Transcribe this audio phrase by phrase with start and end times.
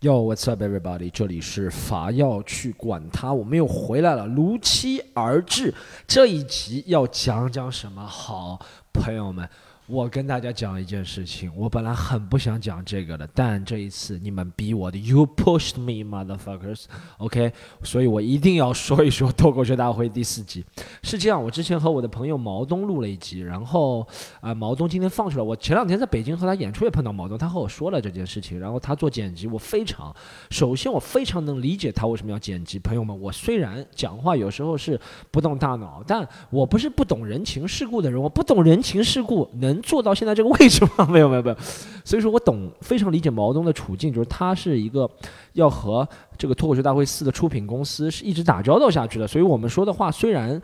[0.00, 1.10] Yo, what's up, everybody？
[1.10, 5.74] 这里是法要去管他，我们又回来了，如期而至。
[6.06, 9.50] 这一集要讲讲什么好，朋友们？
[9.88, 17.50] 我跟大家讲一件事情，我本来很不想讲这个的，但这一次你们逼我的，You pushed me, motherfuckers，OK？
[17.82, 20.62] 所以我一定要说一说脱口秀大会第四集。
[21.02, 24.06] 是这样，我之前和我的朋友毛东录了一集，然后
[24.42, 25.42] 啊，毛东今天放出来。
[25.42, 30.14] 我前两天在北京和他演出也碰到毛东，他和我说了这件事情，然后他做剪辑，我非常，
[30.50, 32.78] 首先我非常能理解他为什么要剪辑。
[32.78, 39.77] 朋友们，我虽然讲话有时候是不动大脑，但我不是不懂人情世故的人，我不懂人情世故能。
[39.82, 41.06] 做到现在这个位置吗？
[41.10, 41.56] 没有没有没有，
[42.04, 45.08] 所以说我懂，非常理解毛东的处境，就是他是一个
[45.54, 50.60] 要和这个脱口秀大会四的出品公司是一直打交道下去的，所以我们说的话虽然。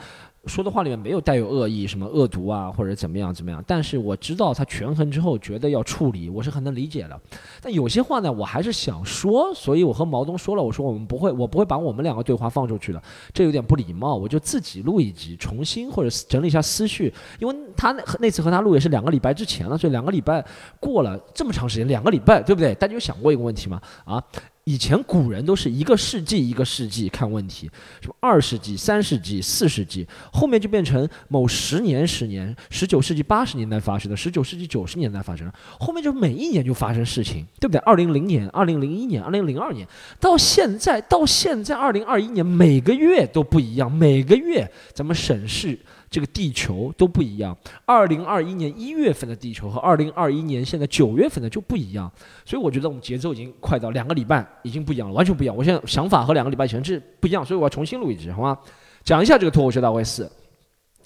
[0.47, 3.63] 说的话里面没有带有恶意，什么恶毒啊，或者怎么样怎么样。
[3.67, 7.21] 但是我知道他权衡之后觉得要处理，我是很能理解的。
[7.61, 13.03] 但有些话呢，我还是想说，所以我和毛东说了，我说我们不会，我不会把我们两个对话放出去的，
[13.33, 14.15] 这有点不礼貌。
[14.15, 20.45] 我就自己录一集，重新或者整理一下思绪，因为他那次和他录也是两个礼拜之前了，所以两个礼拜
[20.79, 22.75] 过了这么长时间，两个礼拜对不对？
[22.75, 23.81] 大家有想过一个问题吗？
[24.05, 24.23] 啊？
[24.65, 27.71] 以前古人都是一个世纪一个世纪看问题，
[28.01, 37.79] 什么二世纪、三世纪、四世纪，后面就变成某十年、十年，十九世纪八十年代发生的，十九世纪九十年代发生的，后面就每一年就发生事情，对不对？
[37.81, 39.87] 二零零年、二零零一年、二零零二年，
[40.19, 45.79] 到现在到现在二零二一年，每个月都不一样，每个月咱们审视。
[46.15, 47.57] 这个地球都不一样。
[47.85, 52.09] 二零二一年一月份的地球和二零二一年现在九月份的就不一样，
[52.45, 55.57] 所以我觉得我们节奏已经快到两个礼拜已经不一样了，完全不一样。
[55.57, 58.57] 我现在想法和两个礼拜前是不一样，所以我要重新录一集，好吗？
[59.03, 60.31] 讲一下这个脱口秀大会四，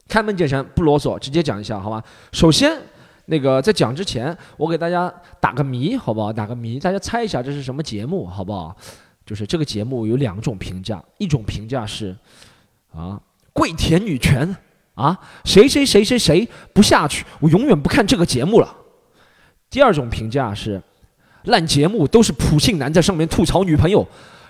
[0.06, 2.04] 开门见山，不啰嗦，直接讲一下，好吗？
[2.32, 2.78] 首先，
[3.24, 6.30] 那个在讲之前，我给大家打个谜，好不好？
[6.30, 8.76] 打个谜，大家猜一下这是什么节目，好不好？
[9.24, 12.14] 就是这个节目有两种评价，一种评价是
[12.92, 13.18] 啊，
[13.54, 14.54] 跪舔女权。
[14.98, 18.74] 啊，谁谁谁谁谁不下去，我永远不看这个节目了。
[19.70, 20.82] 第二种评价是，
[21.44, 24.04] 烂节目都是普信男在上面吐槽女朋友，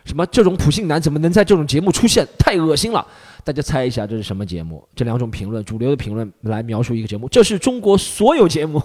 [0.06, 2.26] 什么这种普信男怎么能在这种节目出现？
[2.38, 3.06] 太恶心了！
[3.44, 4.82] 大家猜一下这是什么节目？
[4.96, 8.82] 这两种评论，主流的评论来描述一个节目，这是中国所有节目。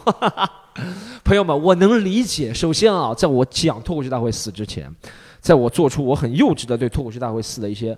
[1.24, 2.54] 朋友们，我能理解。
[2.54, 4.94] 首先啊，在我讲脱口秀大会四之前，
[5.40, 7.98] 在我做出我很幼稚的对脱口秀大会四的一些。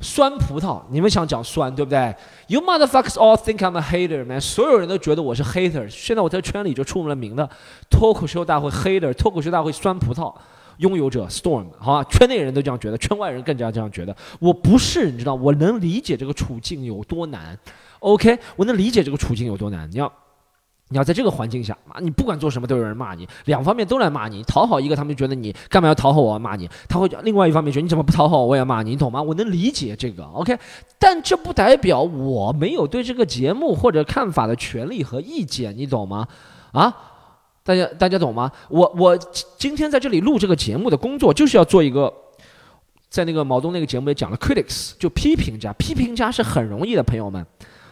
[0.00, 2.14] 酸葡萄，你们想讲酸对不对
[2.48, 4.40] ？You motherfucks all think I'm a hater, man！
[4.40, 5.88] 所有人都觉得我是 hater。
[5.88, 7.48] 现在我在圈里就出了名的
[7.90, 10.34] 脱口秀大会 hater，脱口秀大会酸葡萄
[10.78, 12.04] 拥有者 storm，好吧？
[12.10, 14.16] 圈内人都这样觉得，圈外人更加这样觉得。
[14.38, 17.58] 我不是，你知道，我能理解这个处境有多难。
[17.98, 19.90] OK，我能理解这个处境有多难。
[19.90, 20.10] 你要。
[20.92, 24.42] 你要在这个环境下你，不管做什么都有人骂你，两方面都来骂你。
[24.42, 29.22] 讨好一个，他们就觉得你干嘛要讨好我骂你，他会另外一方面觉得你怎么不讨好我，我也骂你，你懂吗？
[29.22, 30.58] 我能理解这个，OK，
[30.98, 36.26] 但这不代表我没有对这个节目或者看法的权利和意见，你懂吗？
[36.72, 36.92] 啊，
[37.62, 38.50] 大家大家懂吗？
[38.68, 39.16] 我我
[39.56, 42.12] 今天在这里录这个节目的工作就是要做一个，
[43.08, 47.46] 在那个毛东那个节目里讲了 critics，就批评家，批评家是很容易的，朋友们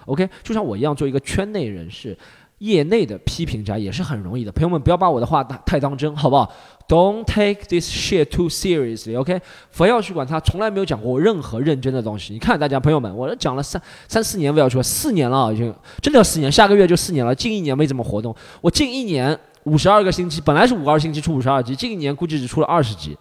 [0.06, 2.18] ，OK，就像我一样做一个圈内人士。
[2.58, 6.52] 业内的批评家也是很容易的，朋友们不要把我的话太当真，好不好
[6.88, 9.40] ？Don't take this shit too seriously，OK？
[9.70, 12.32] 佛要去管他从来没有讲过任何认真的东西。
[12.32, 17.34] 你看大家朋友们，我讲了三三四年，不要说四年了，已经真的要四年，下个月就四年了。
[17.34, 23.16] 近一年没怎么活动，我近一年五十二个星期，本来是五个二星期出五十二集，近一年估计只出了二十集。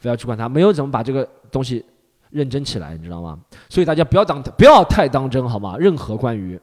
[0.00, 1.84] 不要去管他，没有怎么把这个东西
[2.30, 3.38] 认真起来，你知道吗？
[3.68, 5.76] 所以大家不要当不要太当真，好吗？
[5.78, 6.58] 任何关于。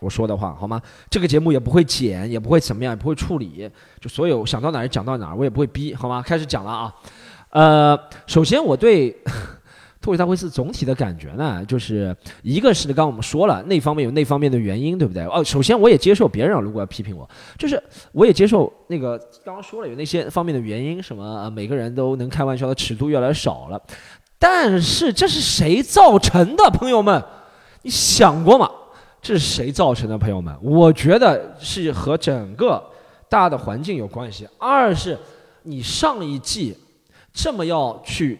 [0.00, 0.80] 我说的话好吗？
[1.08, 6.22] 这个节目也不会剪，也不会怎么样，也不会处理，就所有想到哪儿讲到哪儿，我也不会逼，好吗？
[6.26, 6.94] 开始讲了啊。
[7.50, 9.10] 呃，首先我对
[10.00, 15.24] 脱口大会四总体的感觉呢，就是一个是刚刚我们说了，那方面有那方面的原因，对不对？
[15.24, 17.28] 哦，首先我也接受别人如果要批评我，
[17.58, 17.82] 就是
[18.12, 23.78] 我也接受那个刚刚说了有那些方面的原因，什么每个人都能开玩笑的尺度越来越少了，
[24.38, 26.70] 但是这是谁造成的？
[26.70, 27.22] 朋友们，
[27.82, 28.70] 你想过吗？
[29.22, 30.56] 这是谁造成的，朋友们？
[30.62, 32.82] 我觉得是和整个
[33.28, 34.48] 大的环境有关系。
[34.58, 35.18] 二是，
[35.64, 36.76] 你上一季
[37.32, 38.38] 这么要去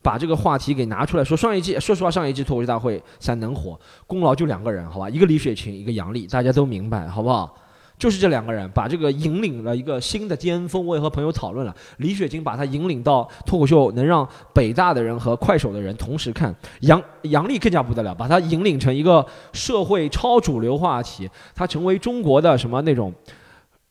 [0.00, 5.10] 把这个话题给拿出来说，上一季说实话，上一季脱口秀大会才能火，功劳就两个人，好吧？
[5.10, 7.54] 一个李雪琴，一个杨笠，大家都明白，好不好？
[8.02, 10.84] 就是这两个人把这个引领了一个新的巅峰。
[10.84, 16.52] 我也和朋友讨论了，李雪琴把他引领到脱口秀能让北大的人和快手的人同时看。
[16.80, 23.14] 杨杨笠更加不得了，把他引领成一个社会超主流话题，他成为中国的什么那种，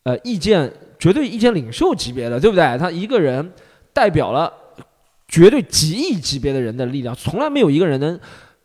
[0.03, 0.69] 呃，意见
[0.99, 2.77] 绝对意见领袖级别的，对不对？
[2.77, 3.49] 他一个人
[3.93, 4.51] 代表了
[5.29, 8.19] 绝对几亿级别的人的力量，从来没有一个人能，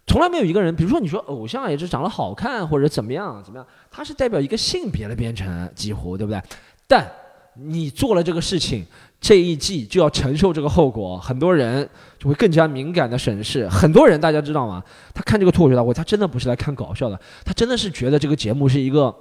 [0.07, 6.41] 从来没有一个人，比如说你说偶像也是长得好看或者怎么样怎么样，他是代表一个性别的编程，几乎对不对？
[6.87, 7.11] 但
[7.55, 8.87] 你做了这个事情，
[9.21, 11.89] 这一季就要承受这个后果，很多人
[12.19, 13.69] 就会更加敏感的审视。
[13.69, 14.83] 很多人大家知道吗？
[15.13, 19.15] 他看这个脱口秀大会，他真的不是来看搞笑的，他真的是觉得这个节目是一个。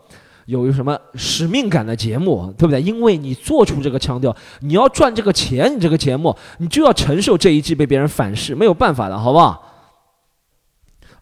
[0.46, 2.80] 有什么使命感的节目，对不对？
[2.80, 9.65] 因为你做出这个腔调，你要赚这个钱，你这个节目你就要承受这一季被别人反噬，没有办法的，好不好？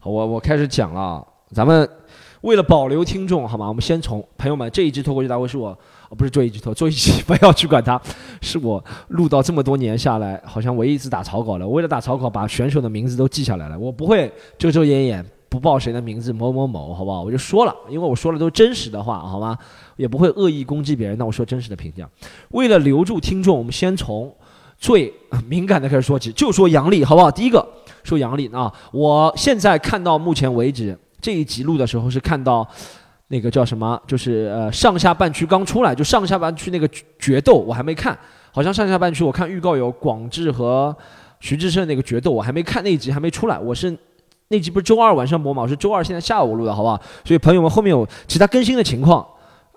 [0.03, 1.87] 我我开始讲了，咱们
[2.41, 3.67] 为了保留听众，好吗？
[3.67, 5.77] 我们先从朋友们这一季脱口秀大会是我，
[6.17, 7.99] 不是做一季脱，做一期不要去管它，
[8.41, 11.67] 是我录到这么多年下来，好像唯一一次打草稿了。
[11.67, 15.25] 为了打草稿，把选手的名字都记下来了，我不会遮遮掩掩。
[15.49, 17.21] 不报谁的名字某某某，好不好？
[17.21, 19.55] 我就说了，因为我说的都是真实的话，好吗？
[19.97, 21.15] 也不会恶意攻击别人。
[21.15, 22.09] 那我说真实的评价。
[22.49, 24.35] 为了留住听众，我们先从
[24.83, 25.11] 最
[25.47, 27.31] 敏感的开始说起，就说杨笠，好不好？
[27.31, 27.65] 第一个
[28.03, 32.67] 说杨笠啊，我现在看到目前为止这一集录的时候是看到
[33.29, 36.85] 那个叫什么，就是呃上下半区刚出来，就上下半区那个
[37.17, 38.17] 决斗我还没看，
[38.51, 40.93] 好像上下半区我看预告有广智和
[41.39, 43.97] 徐志胜那个决斗，我还没看那一集还没出来，我是。
[44.49, 45.63] 那集不是周二晚上播吗？
[45.63, 47.01] 我是周二现在下午录的，好不好？
[47.23, 49.25] 所以朋友们后面有其他更新的情况，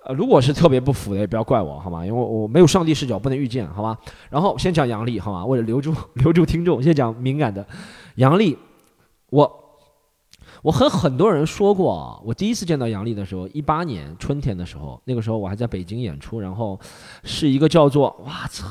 [0.07, 2.07] 呃，如果是特别不符的，也不要怪我，好吗？
[2.07, 3.99] 因为我没有上帝视角，不能预见，好吗？
[4.31, 5.45] 然后先讲杨笠，好吗？
[5.45, 7.67] 为了留住 留住听众，先讲敏感的
[8.15, 8.57] 杨笠。
[9.31, 9.65] 我
[10.63, 16.79] 我和很多人说过，我第一次见到杨笠的时候，一八年春天的时候，那个时候我还在北京演出，然后
[17.25, 18.65] 是一个叫做哇操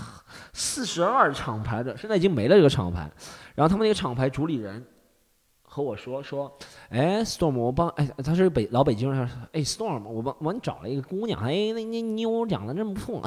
[0.53, 3.11] 四十二厂牌的，现在已经没了这个厂牌，
[3.55, 4.81] 然后他们那个厂牌主理人。
[5.75, 6.49] 和我说说，
[6.87, 13.21] 哎，Storm，我帮，哎，他是北老北京人，哎，Storm，我帮，我你找了一个姑娘，哎，那那妞长得真不错，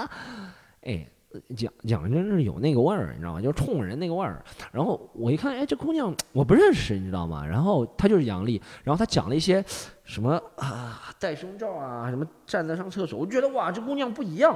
[0.84, 1.08] 哎，
[1.56, 3.40] 讲讲真是有那个味儿，你知道吗？
[3.40, 4.44] 就是冲人那个味儿。
[4.70, 7.42] 然后我一看，哎，这姑娘我不认识，你知道吗？
[7.46, 9.64] 然后她就是杨丽，然后她讲了一些
[10.04, 14.54] 什么啊，戴胸罩啊，什么站在上厕所，我觉得哇，这姑娘不一样。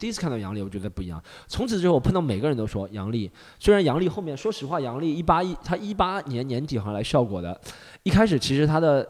[0.00, 1.22] 第一次看到杨笠，我觉得不一样。
[1.46, 3.30] 从此之后，我碰到每个人都说杨笠。
[3.58, 7.60] 虽然杨笠后面，说实话，杨笠一八一，他一八年年底好像来效果的。
[8.02, 9.06] 一开始其实他的，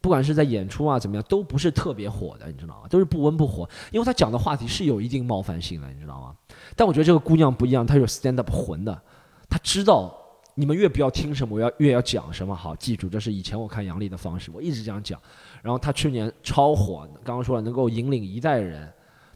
[0.00, 2.88] 不管是在演出啊怎么样，都不是特别火的，你知道吗？
[2.90, 6.34] 都是不温不火，因为他讲的话题是有一定冒犯性的，你知道吗？
[6.74, 9.02] 但我觉得这个姑娘不一样，她有 stand up 魂的，
[9.48, 10.12] 她知道
[10.56, 12.52] 你们越不要听什么，我要越要讲什么。
[12.52, 15.20] 好，记住，这是以前我看杨笠的方式，我一直这样讲。
[15.62, 18.92] 然后她去年超火，刚刚说了，能够引领一代人。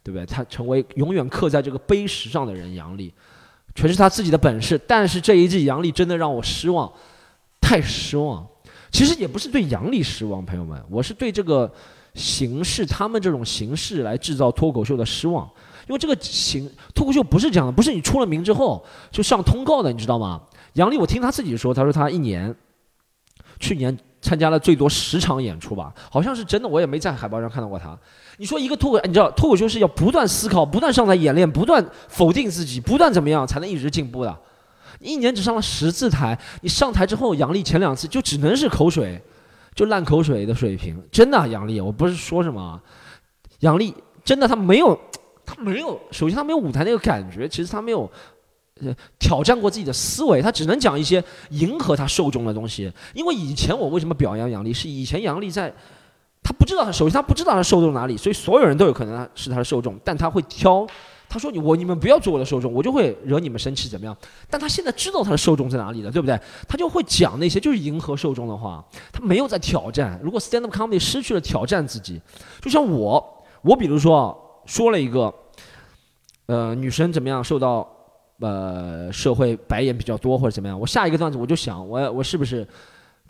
[0.08, 0.24] 对不对？
[0.24, 3.12] 他成为永远刻在这个碑石上的人，杨笠，
[3.74, 4.80] 全是他自己的本事。
[4.86, 6.90] 但是这一季杨笠真的让我失望，
[7.60, 8.46] 太失望。
[8.90, 11.70] 其实也不是对杨笠失望，朋友们，我是对这个
[12.14, 15.46] 形式，他们这种形式来制造脱口秀的失望。
[15.86, 20.40] 因为这个形脱口秀不是这样的，不是你出了名之后就上通告的，你知道吗？
[20.72, 22.54] 杨笠，我听他自己说，他说他一年，
[23.60, 27.96] 去年参加了最多十场演出吧，好像是真的，我也没在海报上看到过他。
[28.36, 34.38] 你说一个脱口，你知道脱口秀是要不断思考、不断上台演练、不断否定自己、不断怎么样才能一直进步的？
[35.00, 39.20] 一年只上了十次台，你上台之后，杨笠前两次就只能是口水，
[39.74, 41.00] 就烂口水的水平。
[41.12, 42.80] 真的，杨笠，我不是说什么，
[43.60, 43.94] 杨笠
[44.24, 44.98] 真的他没有，
[45.46, 48.10] 他没有，首先他没有舞台那个感觉，其实他没有
[49.18, 52.92] 挑战过自己的思维，他只能讲一些迎合他受众的东西。
[53.14, 55.72] 因为以前我为什么表扬杨笠，是以前杨笠在。
[56.40, 60.86] 他不知道，他首先他不知道他受众哪里，所以所有人都有可能是他的受众，但他会挑。
[61.28, 64.16] 他说：“你我你们不要做我的受众，我就会惹你们生气，怎么样？”
[64.48, 66.40] 但他现在知道他的受众在哪里了，对不对？
[66.66, 70.18] 他就会讲那些就是迎合受众的话，他没有在挑战。
[70.22, 72.18] 如果 stand up comedy 失去了挑战自己，
[72.62, 75.34] 就像我，我比如说说了一个，
[76.46, 77.86] 呃，女生怎么样受到
[78.40, 82.66] 呃社会白眼比较多或者怎么样，我下一个段子我就想，我我是不是？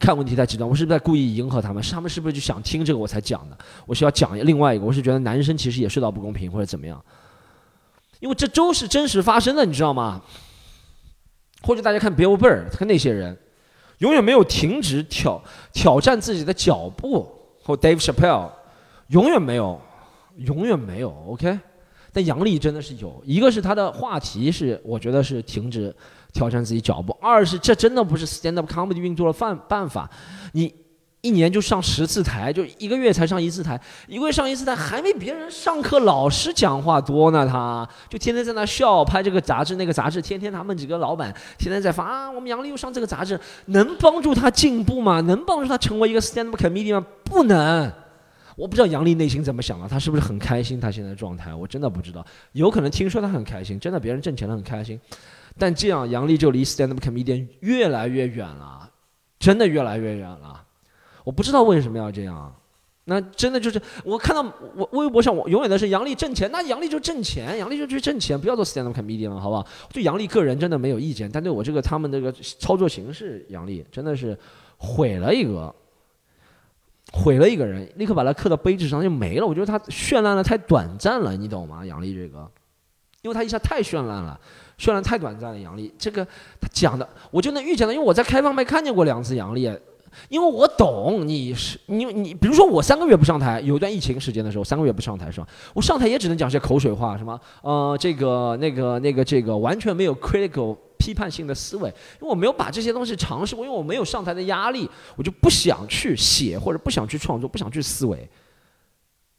[0.01, 1.83] 看问题太极端，我是不是在故意迎合他们？
[1.83, 3.59] 是他们是不是就想听这个我才讲的？
[3.85, 7.05] 我需要讲另外一个，我是觉得男生其实也受到不公平或者怎么样，
[8.21, 10.23] 因为这都是真实发生的，你知道吗？
[11.63, 13.37] 或者大家看 Bill Burr，看那些人，
[13.99, 17.29] 永远没有停止挑挑战自己的脚步，
[17.65, 18.51] 或 Dave Chappelle，
[19.09, 19.81] 永远没有，
[20.37, 21.11] 永远没有。
[21.27, 21.59] OK，
[22.13, 25.95] 但杨笠真的是有一个是他的话题是，我觉得是停止。
[26.31, 27.17] 挑战自己脚步。
[27.23, 30.09] 二是这真的不是 stand up comedy 运作的办办法。
[30.53, 30.73] 你
[31.23, 37.47] 一年就上十次台，就一个月才上一次台，一个月上一次台，还没别人上课老师讲话多呢。
[37.47, 45.23] 他就天天在那笑，拍这个杂志那个杂志，天天他们几个老板天天在发啊，我们杨笠又上这个杂志，能帮助他进步吗？
[45.23, 47.05] 能帮助他成为一个 stand up comedy 吗？
[47.25, 47.91] 不能。
[48.59, 50.81] 我不知道杨笠内心怎么想的，他是不是很开心？
[50.81, 52.27] 他现在状态，我真的不知道。
[52.53, 55.01] 有可能听说他很开心，真的别人挣钱了很开心，
[55.57, 58.91] 但这样杨笠就离 stand up comedian 越来越远了，
[59.39, 60.65] 真的越来越远了。
[61.23, 62.53] 我不知道为什么要这样。
[63.05, 64.43] 那真的就是我看到
[64.75, 69.65] 我微博上我永远都是杨笠挣钱，那杨笠就挣钱，杨笠就去挣钱，不要做 stand up comedian 了，好不好？
[69.93, 74.37] 对杨笠个人真的没有意见，但对我这个他们这个操作形式，杨笠真的是
[74.79, 75.73] 毁了一个。
[77.13, 79.47] 毁了一个人，立刻把他刻到碑志上就没了。
[79.47, 81.85] 我觉得他绚烂的太短暂了，你懂吗？
[81.85, 82.47] 杨笠这个，
[83.23, 84.39] 因为他一下太绚烂了，
[84.79, 85.59] 绚烂太短暂了。
[85.59, 86.25] 杨笠这个
[86.61, 89.73] 他讲的，我就能预见到，因为我在开放麦看见过两次杨笠，
[90.29, 95.47] 因为我懂你是你你，比如说我三个月不上台，有一段疫情时间的时候，三个月不上台是吧？
[95.75, 100.77] 我上台也只能讲些口水话，什么呃这个那个那个这个完全没有 critical。
[101.09, 101.89] 批判性的思维，
[102.21, 104.87] 因为我没有把这些东西尝试过，因为我没有上台的压力，
[105.17, 108.29] 我就不想去写或者不想去创作，不想去思维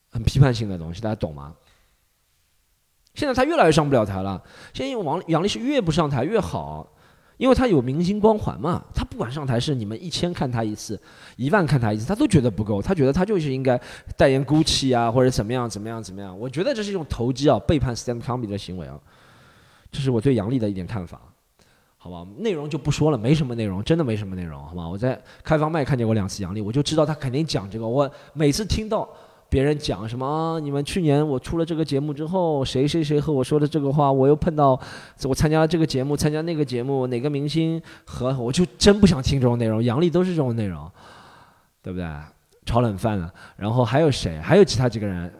[0.09, 1.53] 很批判性的东西，大家懂吗？
[3.13, 4.41] 现在他越来越上不了台了。
[4.73, 6.87] 现在因为王杨丽是越不上台越好，
[7.37, 8.83] 因为他有明星光环嘛。
[8.95, 10.99] 他不管上台是你们一千看他一次，
[11.35, 12.81] 一万看他一次，他都觉得不够。
[12.81, 13.79] 他觉得他就是应该
[14.17, 16.35] 代言 GUCCI 啊，或者怎么样怎么样怎么样。
[16.39, 18.99] 我觉得这是一种投机啊，背叛 stand comedy 的行为啊。
[19.91, 21.19] 这是我对杨笠的一点看法。
[22.01, 24.87] 好吧，内容就不说了，没什么内容，真的没什么内容，好吧？
[24.87, 27.85] 我在开放麦看见过两次杨笠，我就知道他肯定讲这个。
[27.85, 29.07] 我每次听到
[29.49, 34.79] 别人讲什么，你们去年我出了这个节目之后，谁谁谁和我说的这个话，我又碰到
[35.23, 39.83] 我参加这个节目，参加那个节目，哪个明星和我就真不想听这种内容。
[39.83, 40.89] 杨笠都是这种内容，
[41.83, 42.07] 对不对？
[42.65, 44.39] 炒冷饭了，然后还有谁？
[44.39, 45.33] 还有其他几个人，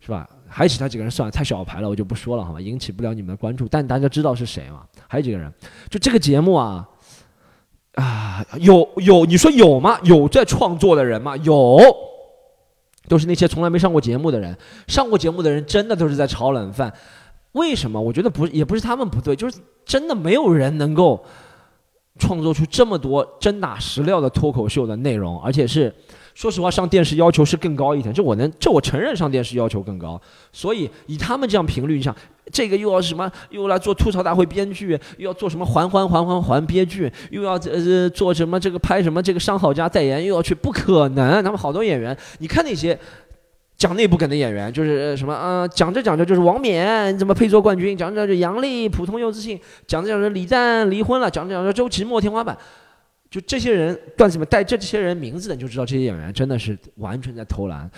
[0.00, 0.28] 是吧？
[0.52, 2.60] 还有其他几个人算了，太小牌了，我就不说了，好吧？
[2.60, 4.82] 引起不了你们的关注，但大家知道是谁吗？
[5.06, 5.50] 还有几个人，
[5.88, 6.88] 就这个节目啊，
[7.94, 10.00] 啊，有有，你说有吗？
[10.02, 11.36] 有在创作的人吗？
[11.36, 11.78] 有，
[13.06, 14.56] 都是那些从来没上过节目的人。
[14.88, 16.92] 上过节目的人真的都是在炒冷饭。
[17.52, 18.00] 为什么？
[18.00, 21.24] 我觉得不，也不是他们不对，就是真的没有人能够
[22.18, 25.94] 创作出这么多真打实料的脱口秀的内容，而且是。
[26.34, 30.20] 说实话，上电视要求是更高一点，这我能，这我承认上电视要求更高。
[30.52, 32.14] 所以以他们这样频率你想，
[32.52, 41.42] 这个又要什么，又来做吐槽大会编剧，又要做什么环环环环环编剧，又要呃做什么这个拍什么这个商好家代言，又要去，不可能。
[41.42, 42.98] 他们好多演员，你看那些
[43.76, 52.56] 讲内部梗的演员，就是什么啊，讲着讲着就是王冕怎么配做冠军，讲着讲着杨笠普通又自信，讲着讲着李诞离婚了，讲着讲着周奇墨天花板。
[53.30, 57.88] 就这些人段子里面带这些人名字的，你就知道这些演员真的是完全在偷懒。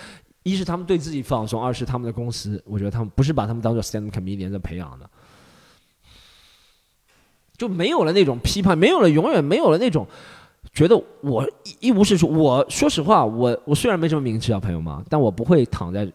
[0.42, 5.08] 一是他们对自己放松，二是他们的公司，我觉得他们不是把他们当做 stand comedian 在培养的，
[7.56, 10.06] 就没有了那种批判，没有了永远没有了那种
[10.74, 11.48] 觉得我
[11.80, 12.28] 一无是处。
[12.28, 16.06] 我说实话，我我虽然没什么名气啊，朋友们，但我不会躺在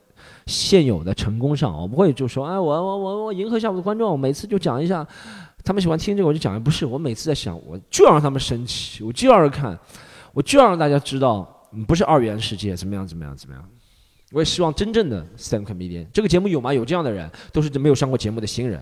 [0.46, 5.08] 现有的成功上，我不会就说哎，我我我我迎合一下我的观众，每次就讲一下。
[5.68, 6.64] 他们喜欢听这个，我就讲。
[6.64, 9.78] 不是，我每次在想，我就要让他们生气，我就要看，
[10.32, 11.46] 我就要让大家知道，
[11.86, 13.62] 不是二元世界，怎么样，怎么样，怎么样。
[14.32, 16.74] 我也希望真正的 stand comedian 这个节目有吗？
[16.74, 18.80] 有这样的人，都是没有上过节目的新人，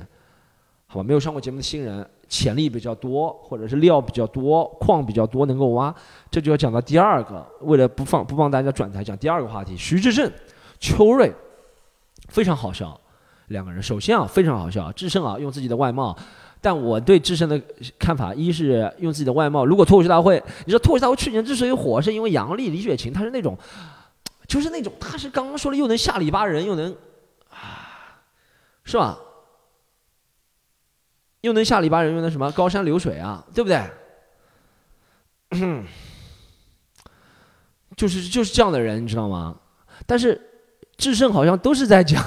[0.86, 1.04] 好吧？
[1.04, 5.94] 没有上过节目的新人，潜力比较多，或者是料比较多，矿比较多，能够挖。
[6.30, 9.75] 这就要讲到第二个，为了不放不帮大家转台，讲第二个话题。
[9.75, 10.32] 徐志胜、
[10.80, 11.34] 邱瑞，
[12.27, 12.96] 非常好笑，
[13.48, 13.82] 两个人。
[13.82, 16.15] 首先啊，非常好笑，志胜啊，用自己的外貌。
[16.65, 17.62] 但我对智胜的
[18.00, 19.63] 看法，一是用自己的外貌。
[19.63, 23.55] 如果脱口秀大会，你说脱口秀大会去年之所以火，是因为杨笠、李雪琴，她是那种，
[24.48, 26.98] 就是那种，她是刚刚说了又能下里巴人，又能，
[28.84, 29.15] 是吧？
[31.41, 33.79] 又能下里巴人，又能什么高山流水啊，对不对？
[37.95, 39.55] 就是就是这样的人，你知道吗？
[40.07, 40.41] 但是
[40.98, 42.19] 智胜好像都是在讲。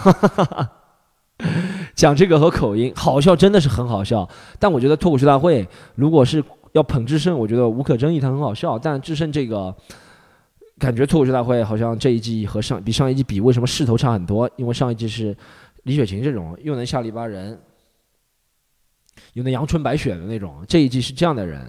[1.98, 4.26] 讲这个和口音好笑，真的是很好笑。
[4.56, 8.78] 但我觉得脱口秀大会如果是要捧智胜，我觉得无可争议，他很好笑。
[8.78, 9.74] 但智胜这个
[10.78, 14.48] 感觉脱口秀大会好像这一季和上比上一季比，为什么势头差很多？
[14.54, 15.36] 因为上一季是
[15.82, 17.60] 李雪琴这种又能下里巴人，
[19.32, 21.68] 又能阳春白雪的那种，这一季是这样的人，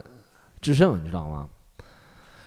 [0.62, 1.50] 智胜，你知道吗？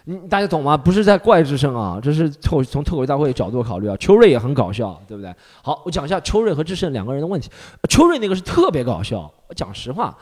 [0.05, 0.77] 你大家懂吗？
[0.77, 3.97] 不是在怪智胜啊，这是透从脱口秀大会角度考虑啊。
[3.99, 5.33] 秋瑞也很搞笑，对不对？
[5.63, 7.49] 好，我讲一下秋瑞和智胜两个人的问题。
[7.89, 10.17] 秋瑞那个是特别搞笑，我讲实话，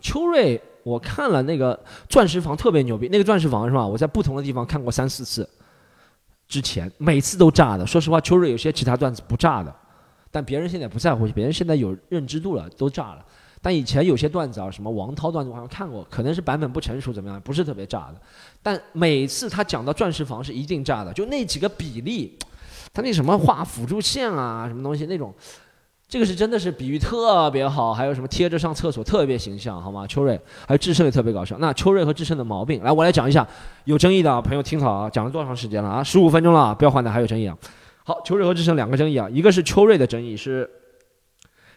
[0.00, 1.78] 秋瑞我看了那个
[2.08, 3.86] 钻石房特别牛逼，那个钻石房是吧？
[3.86, 5.46] 我在不同的地方看过三四次，
[6.48, 7.86] 之前每次都炸的。
[7.86, 9.74] 说实话，秋瑞有些其他段子不炸的，
[10.30, 13.24] 但别人现在不在乎，别人现在有认知度了，都炸了。
[13.66, 18.20] 但以前有些段子啊，什么王涛段子，我好像看过，可能是版本不成熟，怎么样，不是特别炸的。
[18.62, 22.38] 但每次他讲到钻石房是一定炸的，就那几个比例，
[22.94, 25.34] 他那什么画辅助线啊，什么东西那种，
[26.08, 27.92] 这个是真的是比喻特别好。
[27.92, 30.06] 还有什么贴着上厕所特别形象，好吗？
[30.06, 31.56] 秋瑞还有智胜也特别搞笑。
[31.58, 33.44] 那秋瑞和智胜的毛病，来我来讲一下。
[33.82, 36.04] 有争议的朋友听好啊，讲了多长时间了啊？
[36.04, 37.58] 十五分钟了，不要换的，还有争议啊。
[38.04, 40.70] 好，秋瑞和智胜两个争议啊，一个是秋瑞的争议是。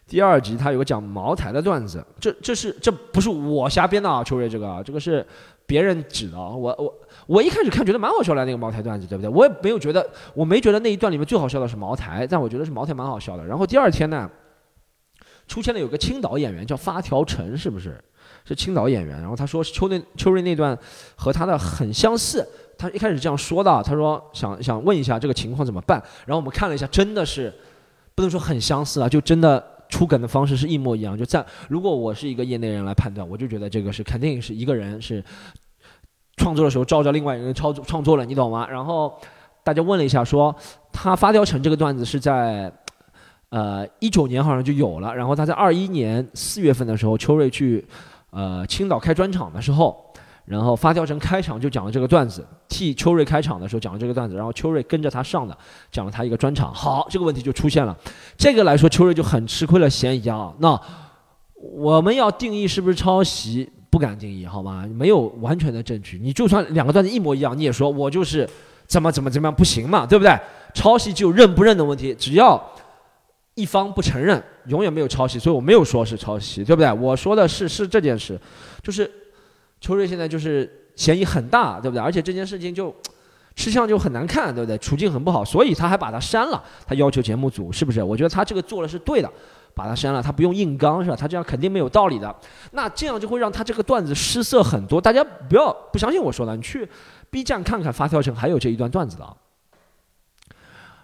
[0.10, 5.24] 第二集他有个讲茅台的段子，这这是这不是我瞎编的啊，秋瑞这个啊，这个是
[5.68, 6.94] 别人指的啊，我我
[7.28, 9.30] 我一开始看觉得蛮好笑的那个茅台段子，对不对？
[9.30, 13.46] 我也没有觉得，我没觉得那一段里面最好笑的是茅台，但我觉得是茅台蛮好笑的。
[13.46, 14.28] 然后第二天呢，
[15.48, 18.04] 出现了有个青岛演员叫发条陈，是不是？
[18.46, 19.22] 是青岛演员。
[19.22, 20.76] 然后他说秋那秋瑞那段
[21.16, 22.44] 和他的很相似，
[22.80, 26.02] 他一开始这样说的，他说想想问一下这个情况怎么办。
[26.26, 27.54] 然后我们看了一下，真的是
[28.16, 29.64] 不能说很相似啊，就真的。
[29.90, 35.24] 出梗的方式是一模一样，就在如果我是一个业内人来判断，我就觉得这个是肯定是一个人是
[36.38, 38.68] 创作的时候照着另外一个人创作创作了，你懂吗？
[38.70, 39.14] 然后
[39.64, 40.56] 大家问了一下，说
[40.94, 42.72] 他发雕成这个段子是在
[43.50, 47.86] 呃一九年好像就有了，然后他在二一年四月份的时候，秋瑞去
[48.30, 50.09] 呃青岛开专场的时候。
[50.50, 55.56] 然后发条成开场就讲了这个段子，替秋瑞开场的时候讲了这个段子，然后秋瑞跟着他上的，
[55.92, 56.74] 讲了他一个专场。
[56.74, 57.96] 好，这个问题就出现了，
[58.36, 60.52] 这个来说秋瑞就很吃亏了嫌疑啊。
[60.58, 60.82] 那
[61.54, 64.90] 我们要定义是不是抄袭，不敢定义，好吗？
[64.92, 68.50] 没有完全的证据，你就算两个段子一模一样，你也说我就是
[68.88, 70.36] 怎么怎么怎么样不行嘛，对不对？
[70.74, 72.60] 抄袭就认不认的问题，只要
[73.54, 76.92] 一方不承认，永远没有抄袭，所以我没有说是抄袭，对不对？
[76.94, 78.42] 我说的是是这件事，
[78.82, 79.08] 就是。
[79.82, 82.04] 秋瑞现在就是嫌疑很大，对不对？
[82.04, 82.94] 而且这件事情就
[83.56, 84.78] 吃相就很难看，对不对？
[84.78, 86.64] 处境很不好，所以他还把他删了。
[86.86, 88.02] 他要求节目组是不是？
[88.02, 89.30] 我觉得他这个做的是对的，
[89.74, 91.16] 把他删了，他不用硬刚是吧？
[91.16, 92.34] 他这样肯定没有道理的。
[92.72, 95.02] 那这样就会让他这个段子失色很多。
[95.02, 96.88] 大家不要不相信我说的，你去
[97.30, 99.38] B 站看看发条城还有这一段段子的。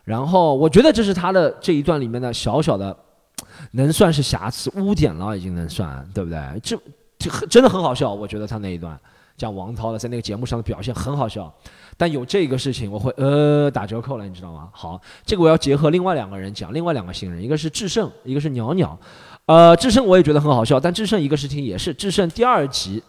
[0.05, 2.95] 然后我觉得这是他的这一段里面的小小的，
[3.71, 6.39] 能算是瑕疵污点了，已经能算对不对？
[6.61, 6.77] 这。
[7.25, 8.95] 就很真的很好笑，我觉得他那一段
[9.35, 11.51] 讲王涛的在那个节目上的表现很好笑，
[11.97, 14.69] 但有这个事情我会呃打折扣了，你知道吗？
[14.71, 18.95] 好，这个我要结合另外两个人讲，另外两个新人，一个是智胜，一个是袅袅，
[19.47, 23.01] 呃，智胜我也觉得很好笑，但智胜一个事情也是智胜第二集。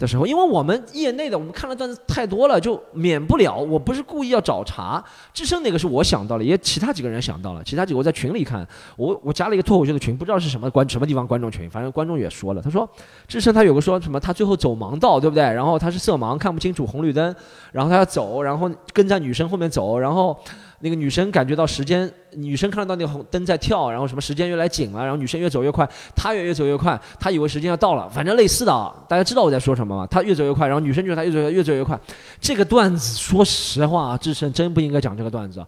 [0.00, 3.54] 的时候，因为我们业内的我们看了段子太多了，就免不了。
[3.54, 12.88] 我不是故意要找茬，智胜那个是我想到了，也其他几个人想到了，其他几个我在群里看，我我加了一个脱口秀的群，不知道是什么观什么地方观众群，反正观众也说了，他说
[13.28, 15.44] 智胜他有个说什么，他最后走盲道，对不对？
[15.44, 17.36] 然后他是色盲，看不清楚红绿灯，
[17.70, 20.34] 然后他要走，然后跟在女生后面走，然后。
[20.82, 30.06] 那个女生感觉到时间，女生看得到那个红灯在跳，然后什么时间越来紧了，然后女生越走越快，她也越走越快，她以为时间要到了，反正类似的啊，大家知道我在说什么吗？
[30.06, 32.00] 她越走越快，然后女生觉得她越走越越走越快。
[32.40, 35.62] 这个段子说实话，智胜真不应该讲这个段子。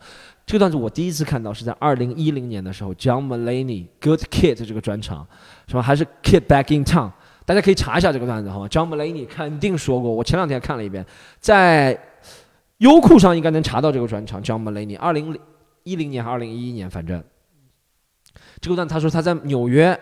[0.46, 5.27] 这个段子我第一次看到是在二零一零年的时候，John Mulaney Good Kid 这个专场，
[5.68, 7.11] 什么还是 Kid Back in Town，
[7.44, 11.05] 大家可以查一下这个段子好吗？John Mulaney 肯定说过，我前两天看了一遍，
[11.38, 11.98] 在。
[12.83, 15.38] 优酷上应该能查到这个专场，John Mulaney，二零
[15.85, 17.23] 一零年还是二零一一年，反正
[18.61, 19.97] 这个段他说他在纽约，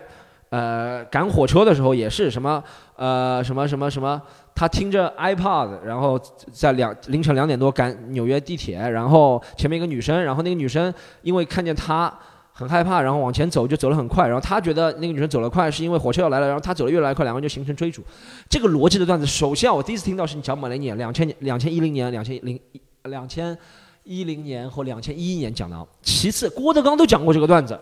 [0.49, 2.63] 呃，赶火车的时候也是什么
[2.95, 4.19] 呃什么什么什么，
[4.55, 6.19] 他听着 iPod，然后
[6.51, 10.91] 在两凌晨两点多赶纽约地铁，然后前面一个女生，然后那个女生
[11.21, 12.11] 因为看见他。
[12.53, 18.03] 很害怕，然后往前走就走得很快，然后他觉得那个女生走得快是因为火车要来了，然后他走得越来越快，两个人就形成追逐。
[18.49, 22.59] 这个逻辑的段子，首先我第一次听到是你讲马雷尼，两千年、两千一零年、两千零、
[23.03, 23.57] 两千
[24.03, 25.87] 一零年或两千一一年讲的。
[26.03, 27.79] 其次，郭德纲都讲过这个段子。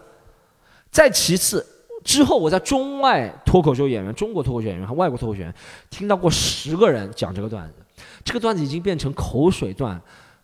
[0.92, 1.66] 再其次，
[2.04, 5.56] 之后我在中外脱口秀演员、中国脱口秀演员和外国脱口秀演员
[5.90, 8.04] 听到过十个人讲这个段子。
[8.24, 10.00] 这个段子已经变成口水段、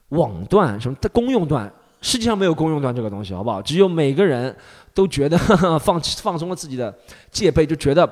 [0.09, 1.71] 网段、什么的公用段。
[2.05, 3.59] 世界上没有公用段这个东西，好不好？
[3.59, 4.55] 只有每个人
[4.93, 5.35] 都觉得
[5.81, 6.93] 放放松了自己的
[7.31, 8.07] 戒备，就觉得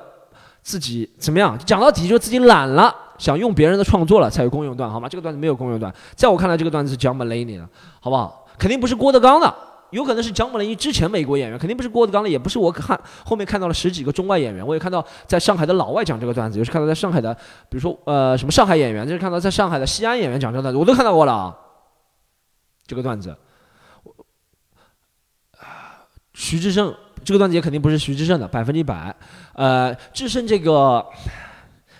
[0.62, 1.56] 自己怎么样？
[1.64, 5.08] 讲到底就自己懒了，想用别人的创作了，才有公用段，好吗？
[5.08, 7.68] 这个段子没有公用段，在我看来，这个段子是讲 Mulaney 的，
[8.00, 8.44] 好不好？
[8.58, 9.54] 肯定不是郭德纲的，
[9.90, 17.32] 有可能是讲 Mulaney 之前美国演员，肯定不是郭德纲的，也不是我看后面看到了十几个中外演员，我也看到在上海的老外讲这个段子，也是看到在上海的，
[17.68, 21.56] 比如说呃什么上海演员，就是看到在上海的西安演员讲这个段子，我都看到过了，
[22.88, 23.36] 这个段子。
[26.34, 26.94] 徐志胜
[27.24, 29.14] 这个段子也肯定不是徐志胜的百分之一百，
[29.54, 31.02] 呃，志胜这个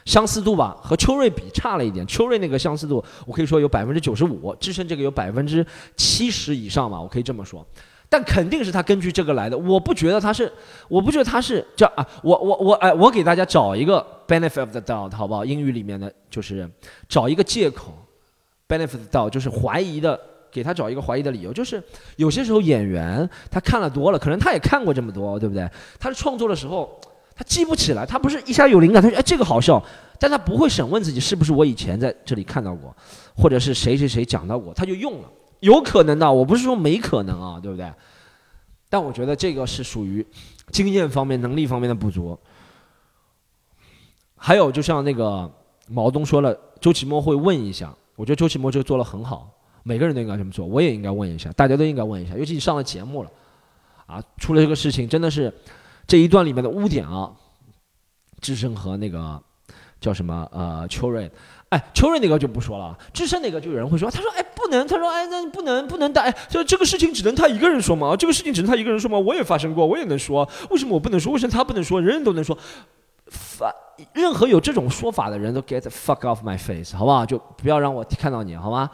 [0.04, 5.64] 相似度吧和秋瑞比差了一点，秋瑞那个相似度我可以说有百分之九十五，志胜这个有百分之
[5.96, 7.66] 七十以上吧，我可以这么说，
[8.08, 10.52] 但肯定是他根据这个来的，我不觉得他是，
[10.88, 15.44] 我不觉得他是叫啊，我我我哎，我给大家找一个 benefit of the doubt 好不好？
[15.44, 16.68] 英语里面的就是
[17.08, 17.96] 找一个借口
[18.68, 20.20] ，benefit of the doubt 就是怀疑的。
[20.54, 21.82] 给他找一个怀疑的理由，就是
[22.14, 25.68] 有些时候演员他看了多了，可能他也看过这么多，对不对？
[25.98, 26.88] 他创作的时候
[27.34, 29.84] 他记不起来，他不是一下有灵感，他说哎这个好笑，
[30.20, 32.94] 但他不会审问自己是不是我以前在这里看到过，
[33.34, 37.92] 或者是谁谁谁讲到过，他就用了，有可能的，我不是说没可能啊，对不对？
[38.88, 40.24] 但我觉得这个是属于
[40.70, 42.38] 经验方面、能力方面的不足。
[44.36, 45.50] 还有，就像那个
[45.88, 49.50] 毛东说了，周奇墨会问一下，我觉得周奇墨这个做的很好，
[49.84, 53.30] 每个人都应该这么做，我也应该问一下，大家都应该问一下，尤其你上了节目了，
[54.06, 55.52] 啊，出了这个事情，真的是
[56.06, 57.30] 这一段里面的污点啊，
[58.40, 59.40] 智胜和那个
[60.00, 61.30] 叫什么呃秋瑞，
[61.68, 68.16] 哎，秋瑞那个就不说了，智胜那个就有人会说，他说哎不能，他说哎那不能不能带，哎就这个事情只能他一个人说吗？
[68.16, 69.18] 这个事情只能他一个人说吗？
[69.18, 71.32] 我也发生过，我也能说，为什么我不能说？
[71.32, 72.00] 为什么他不能说？
[72.00, 72.56] 人人都能说。
[73.26, 73.74] 发
[74.12, 77.24] 任何有这种说法的人都 get fuck off my face，好不好？
[77.24, 78.90] 就不要让我看到你，好吗？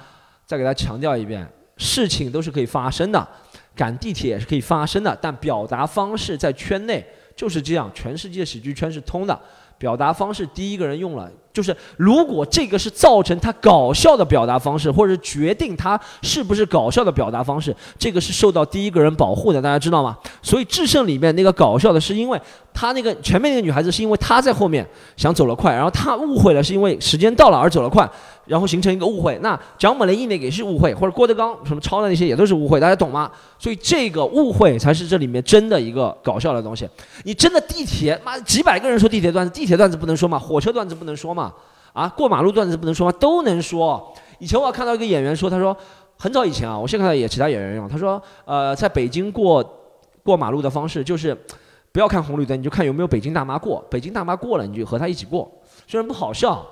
[0.50, 3.28] 再给大家强调一遍，事情都是可以发生的，
[3.72, 9.40] 赶地铁也是可以发生的，但表达方式在圈内就是这样，全世界喜剧圈是通的。
[9.78, 20.16] 表达方式第一个人用了，就是如果这个是造成他搞笑的表达方式，或者是决定他是不是搞笑的表达方式，这个是受到第一个人保护的，大家知道吗？
[20.42, 22.40] 所以智胜里面那个搞笑的是因为
[22.72, 24.86] 他那个前面那个女孩子是因为她在后面
[25.16, 28.08] 想走了快，然后她误会了是因为时间到了而走了快。
[28.46, 33.30] 然后形成一个误会，那蒋某雷印那个也是误会，或者郭德纲什么抄的那些也都是误会，大家懂吗？
[33.60, 36.88] 所以这个误会才是这里面真的一个搞笑的东西。
[37.22, 40.36] 你真的地铁，妈几百个人说地铁段子，地铁段子不能说吗？
[40.36, 41.54] 火车段子不能说吗吗？
[41.92, 43.16] 啊，过马路段子不能说吗？
[43.18, 44.12] 都能说。
[44.38, 45.76] 以前我看到一个演员说，他说
[46.18, 49.64] 很早以前啊，我现在看到也其他演员用，他说呃，在北京过
[50.22, 51.36] 过马路的方式就是
[51.92, 55.50] 不要看红绿灯，你就看有没有北京大妈过，北京大妈过了你就和她一起过，
[55.86, 56.66] 虽然不好笑。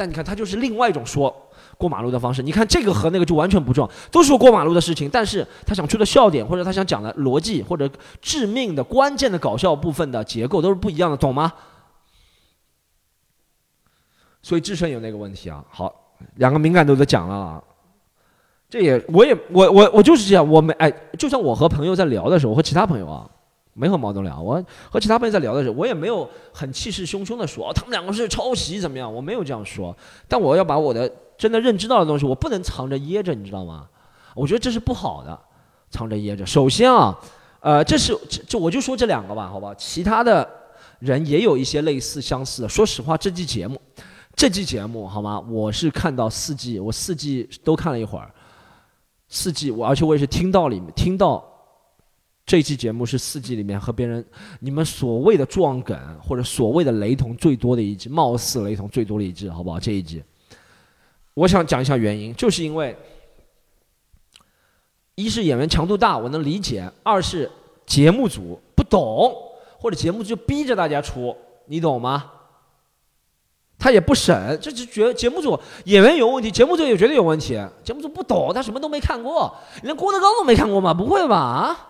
[0.00, 1.34] 但你看，他就是另外一种说
[1.76, 2.40] 过马路的方式。
[2.40, 7.90] 你看这个和那个就完全不撞，都是过马路的事情，但是他想出的笑点或者他想讲的逻辑或者
[8.22, 11.52] 致命的关键的搞笑部分的结构都是不一样的，懂吗？
[14.42, 15.64] 所以智胜有那个问题啊。
[15.70, 15.94] 好，
[16.36, 17.64] 两个敏感度都讲了啊。
[18.70, 23.30] 这也我也我我我就是这样，我没哎，就像我和朋友在聊的时候，我和其他朋友啊。
[23.80, 29.96] 没和毛东聊，我和其他朋友在聊的时候，我也没有很气势汹汹的说他们两个是抄袭怎么样，我没有这样说。
[30.26, 33.86] 但我要把我的真的认知到的东西，我不能藏着掖着，你知道吗？
[34.34, 35.38] 我觉得这是不好的，
[35.90, 36.44] 藏着掖着。
[36.44, 37.16] 首先啊，
[37.60, 38.12] 呃，这是
[38.48, 39.72] 就我就说这两个吧，好吧？
[39.76, 40.48] 其他的
[40.98, 42.68] 人也有一些类似相似的。
[42.68, 43.80] 说实话，这期节目，
[44.38, 45.40] 这季节目好吗？
[45.50, 48.32] 我是看到四季，我四季都看了一会儿，
[49.26, 51.44] 四季我而且我也是听到里面听到。
[52.46, 54.24] 这期节目是四季里面和别人
[54.60, 59.80] 你们所谓的撞梗或者所谓的雷同最多的一季，貌似雷同最多的一季，好不好？
[59.80, 60.22] 这一季，
[61.34, 62.96] 我想讲一下原因，就是因为
[65.16, 67.50] 一是演员强度大，我能理解；二是
[67.84, 69.34] 节目组不懂，
[69.80, 72.30] 或者节目组就逼着大家出，你懂吗？
[73.78, 80.92] 他也不审，这就觉节目组演员有问题，节目组也绝对有问题，节目组不懂，他什么都没看过，连郭德纲都没看过吗？
[80.92, 81.36] 不会吧？
[81.36, 81.88] 啊？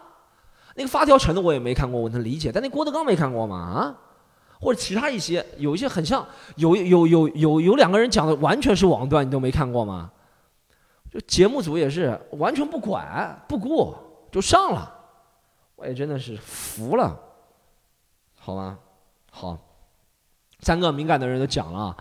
[0.75, 2.53] 那个发条城的我也没看过，我能理解。
[2.53, 3.57] 但那郭德纲没看过吗？
[3.57, 3.95] 啊，
[4.61, 6.25] 或者其他一些，有一些很像，
[6.57, 10.11] 有有有有有两个人讲的完全是网段，你都没看过吗？
[11.11, 13.95] 就节目组也是完全不管不顾
[14.31, 14.95] 就上了，
[15.75, 17.19] 我也真的是服了，
[18.39, 18.79] 好吗？
[19.31, 19.59] 好，
[20.61, 21.97] 三个敏感的人都讲了，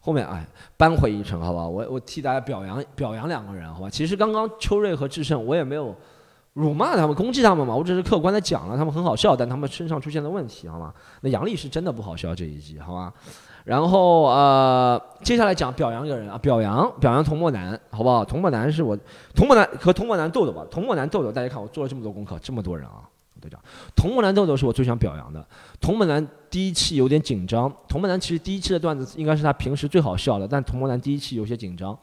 [0.00, 1.66] 后面哎扳回一城，好吧？
[1.66, 3.90] 我我替大家表扬表扬两个人，好吧？
[3.90, 5.94] 其实刚刚秋瑞和智胜我也没有。
[6.54, 7.74] 辱骂他们，攻击他们嘛？
[7.74, 10.94] 我只是客观的讲了，他们很好笑，但他们身上出现的问题，好吗？
[11.20, 13.12] 那杨丽是真的不好笑这一集，好吧？
[13.64, 18.24] 然后呃，接下来讲表扬一个人啊，表扬表扬童漠男，好不好？
[18.24, 18.96] 童漠男是我
[19.34, 20.64] 童漠男和童漠男豆豆吧？
[20.70, 23.02] 童漠男豆豆，大家看我做了这么多功课，这么多人啊，
[23.44, 23.60] 我都讲
[23.94, 25.46] 童漠男豆豆是我最想表扬的。
[25.80, 31.96] 童漠男第一期有点紧张，童漠男其实第一期的段子应该是他平时最好笑的，但童漠男第一期有些紧张。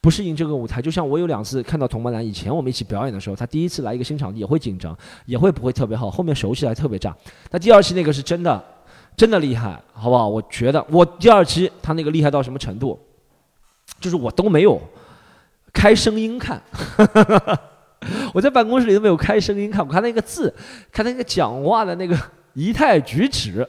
[0.00, 4.94] 不适应这个舞台，就像我有两次看到童梦男，以前我们一起表演的时候，他第一次来一个新场地也会紧张，
[5.24, 7.16] 也会不会特别好，后面熟起来特别炸。
[7.50, 8.62] 他第二期那个是真的，
[9.16, 10.28] 真的厉害，好不好？
[10.28, 13.00] 我觉得我第二期他那个厉害到什么程度，
[13.98, 14.78] 就是我都没有
[15.72, 16.62] 开声音看，
[18.32, 20.52] 我在办公室里都没有开声音看，我看那个字，
[20.92, 22.18] 看那个讲话的那个
[22.54, 23.66] 仪态举止，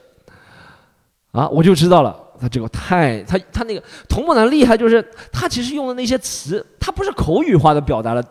[1.32, 2.24] 啊，我就知道了。
[2.38, 8.22] 他这个太他他那个童梦男厉害，就是他其实用的那些词，他不是口语化的表达了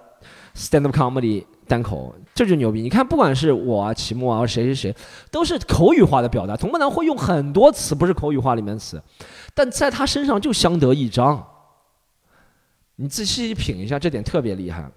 [0.56, 2.84] stand up comedy 单口，这就牛逼。
[2.84, 4.96] 你看，不管是我啊、齐木啊、谁谁谁，
[5.32, 6.56] 都是口语化的表达。
[6.56, 9.02] 童梦男会用很多词，不是口语化里面的词，
[9.56, 11.44] 但在他身上就相得益彰。
[12.98, 14.88] 你仔细品一下，这点特别厉害。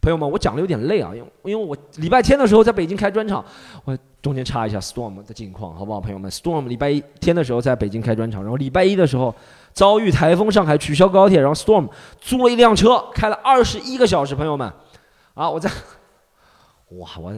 [0.00, 3.44] 朋友们，我讲的有点累啊，因为因为我礼拜天的时候在北京开专场，
[3.84, 9.34] 我中间插一下 Storm 的近况，好不好，朋友们？Storm 礼拜一天的时候在北京开专场，然后礼拜一的时候
[9.72, 11.88] 遭遇台风，上海取消高铁，然后 Storm
[12.20, 14.72] 租了一辆车，开了二十一个小时，朋友们，
[15.34, 15.70] 啊，我在，
[16.90, 17.32] 哇，我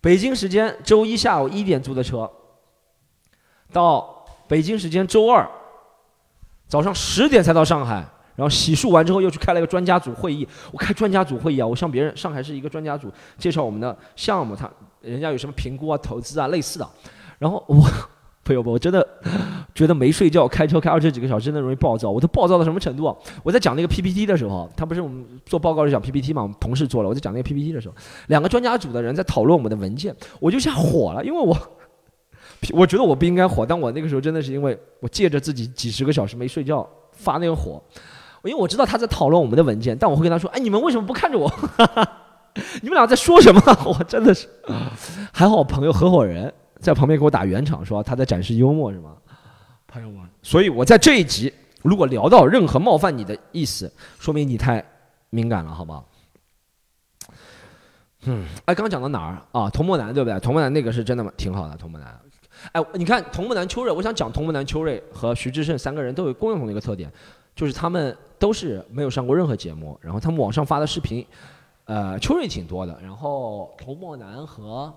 [0.00, 2.30] 北京时间周一下午一点租的车，
[3.72, 5.48] 到北京时间周二
[6.68, 8.06] 早上十点才到上海。
[8.38, 10.46] 然后洗漱完之后，又去开了一个专家组会议。
[10.70, 14.70] 我开专家组会议啊，我向别人上海是一个专家组介绍我们的项目，他
[15.00, 16.88] 人家有什么评估啊、投资啊类似的。
[17.40, 17.84] 然后我
[18.44, 19.04] 朋友们，我真的
[19.74, 22.08] 觉得没睡觉，开车开二十几个小时，真的容易暴躁。
[22.08, 23.16] 我都暴躁到什么程度啊？
[23.42, 26.42] 我在讲那个 PPT 的时候，他不是我们做报告是讲 PPT 嘛？
[26.42, 27.08] 我们同事做了。
[27.08, 27.94] 我在讲那个 PPT 的时候，
[28.28, 31.56] 两个专家组的人在讨论我们的文件，我就下火了，因为我
[32.72, 37.82] 我觉得我不应该火，但我那个时候真的是因为我借着自己几十个小时没睡觉发那个火。
[38.44, 41.52] 因为我知道他在讨论我们的文件，但我会跟他说：“哎，你们为什么不看着我？
[42.82, 44.48] 你们俩在说什么？”我真的是，
[45.32, 49.16] 还好朋友合伙人在旁边给我打圆场，说他在展示幽默，是吗？
[49.86, 54.84] 朋友们，所以我在这一集如果聊到任何冒犯你的意思，说明你太
[55.30, 56.08] 敏感了，好不好？
[58.24, 59.70] 嗯，哎，刚刚讲到哪儿啊？
[59.70, 60.38] 童木南对不对？
[60.40, 61.32] 童木南那个是真的吗？
[61.36, 62.20] 挺好的，童木南。
[62.72, 67.10] 哎，你看童木南、秋瑞，我想讲童木南、秋瑞和徐志胜三个人都有共同的一个特点。
[67.58, 71.26] 就是他们都是没有上过任何节目，然后他们网上发的视频，
[71.86, 74.94] 呃，秋瑞挺多的，然后童漠南和。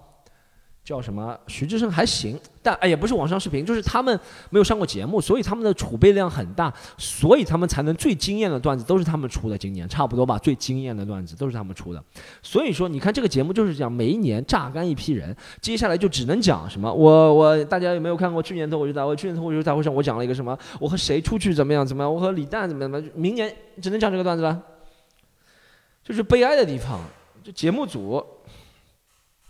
[0.84, 1.38] 叫什么？
[1.48, 9.56] 徐志胜还行，但哎也不是网上视频，就是他们没有上过节目，所以他们的储备量很大，所以他们才能最惊艳的段子都是他们出的。
[9.58, 12.04] 今年差不多吧，最惊艳的段子都是他们出的。
[12.42, 16.92] 所以说，你看这个节目就是讲每一年榨干一批人，接下来就只能讲什么？
[16.92, 19.16] 我我大家有没有看过去年脱口秀大会？
[19.16, 20.58] 去年脱口秀大会上我讲了一个什么？
[20.80, 22.12] 我和谁出去怎么样怎么样？
[22.14, 23.02] 我和李诞怎么怎么？
[23.14, 24.62] 明年只能讲这个段子了。
[26.04, 27.00] 就是悲哀的地方，
[27.44, 28.22] 就节目组，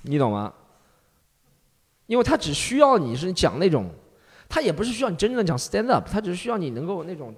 [0.02, 0.52] 你懂吗？
[2.12, 3.90] 因为他只需要你是讲那种，
[4.50, 7.34] 他也不是需要你真正的讲 stand up，他只是需要你能够那种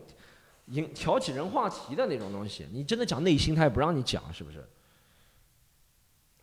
[0.70, 2.66] 引挑起人话题的那种东西。
[2.74, 4.66] 你真的讲内心，他也不让你讲，是不是？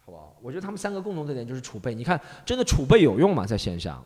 [0.04, 0.36] 好不好？
[0.40, 1.92] 我觉得他们三个共同特点就是储备。
[1.92, 3.44] 你看，真的储备有用吗？
[3.44, 4.00] 在线下，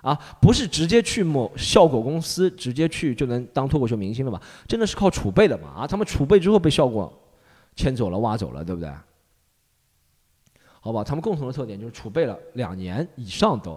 [0.00, 4.40] 啊，不是直接去某效果公司直接去就能当脱口秀明星了吧？
[4.66, 5.82] 真的是靠储备的嘛？
[5.82, 7.12] 啊，他们储备之后被效果
[7.74, 8.90] 牵走了、挖走了，对不对？
[10.86, 13.70] 好吧，他们共同的特点就是储备了两年以上的，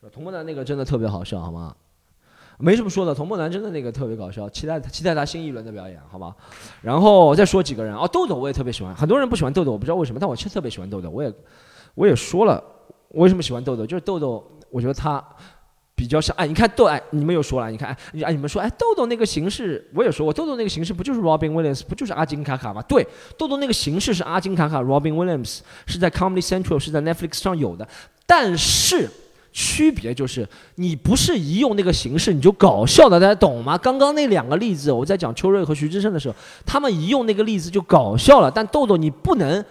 [0.00, 0.12] 是吧？
[0.12, 1.74] 童梦楠那个真的特别好笑，好吗？
[2.58, 6.36] 没什么说的，童梦楠真的那个特别搞笑，期待期待他新一轮的表演，好吧？
[6.82, 11.32] 然后再说几个人啊，豆豆我也特别喜欢，很多人不喜欢豆豆，我不知道为什么，但我其实特别喜欢豆豆，我也
[11.94, 12.62] 我也说了，
[13.08, 15.24] 我为什么喜欢豆豆，就是豆豆，我觉得他。
[16.00, 22.80] 比较像哎，你看豆哎，你们又说了，你看哎，你哎你们说哎，豆豆那个形式我也说过，豆豆那个形式不就是 Robin Williams，不就是阿金卡卡吗？
[22.88, 27.86] 对，豆豆那个形式是阿金卡卡，Robin Williams 是在 Comedy Central 是在 Netflix 上有的，
[28.24, 29.10] 但是
[29.52, 33.76] 区别就是你不是一用那个形式你就搞笑的，大家懂吗？
[33.76, 36.34] 刚刚那两个例子我在讲邱瑞和徐志胜的时候，
[36.64, 39.62] 他们一用那个例子就搞笑了，但豆豆你不能。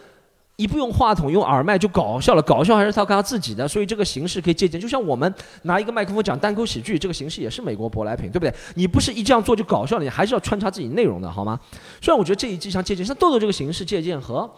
[0.59, 2.41] 一不用话筒，用耳麦就搞笑了。
[2.41, 4.79] 搞笑还是他他自己的，所以这个形式可以借鉴。
[4.79, 8.53] 就像我们拿一个麦克风讲单口喜剧，这个形式也是美国舶来品，对不对？
[8.75, 11.57] 你不是一这样做就搞笑了，你还是要穿插自己内容的，好吗？
[12.01, 14.51] 虽然我觉得这一季像借鉴，像豆豆这个形式借鉴和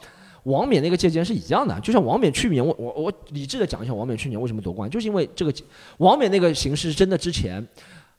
[0.46, 1.80] 王冕那个借鉴是一样的。
[1.82, 5.54] 就像王冕去年，我我我理智的讲一下，王冕去年为什么夺冠，就是因为这个
[6.00, 7.64] 王冕那个形式真的之前，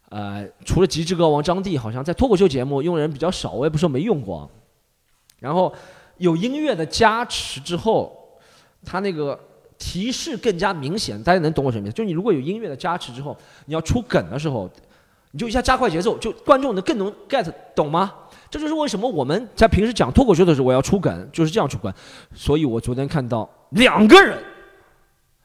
[0.09, 4.49] 呃，除了极致歌王张帝，好像在脱口秀节目用的人比较少，我也不说没用过，
[5.40, 5.75] 然后。
[6.23, 8.17] 有音乐的加持之后，
[8.85, 9.39] 它那个
[9.77, 11.21] 提示更加明显。
[11.21, 11.95] 大家能懂我什么意思？
[11.95, 14.71] 就你如果有音乐的加持之后，你要出梗的时候，
[15.33, 18.15] 你就一下加快节奏，就观众能更能 get 懂吗？
[18.49, 21.93] 这就是为什么我们在平时讲脱口秀的时候，我要出梗，就是这样出梗。
[22.35, 24.39] 所以我昨天看到两个人，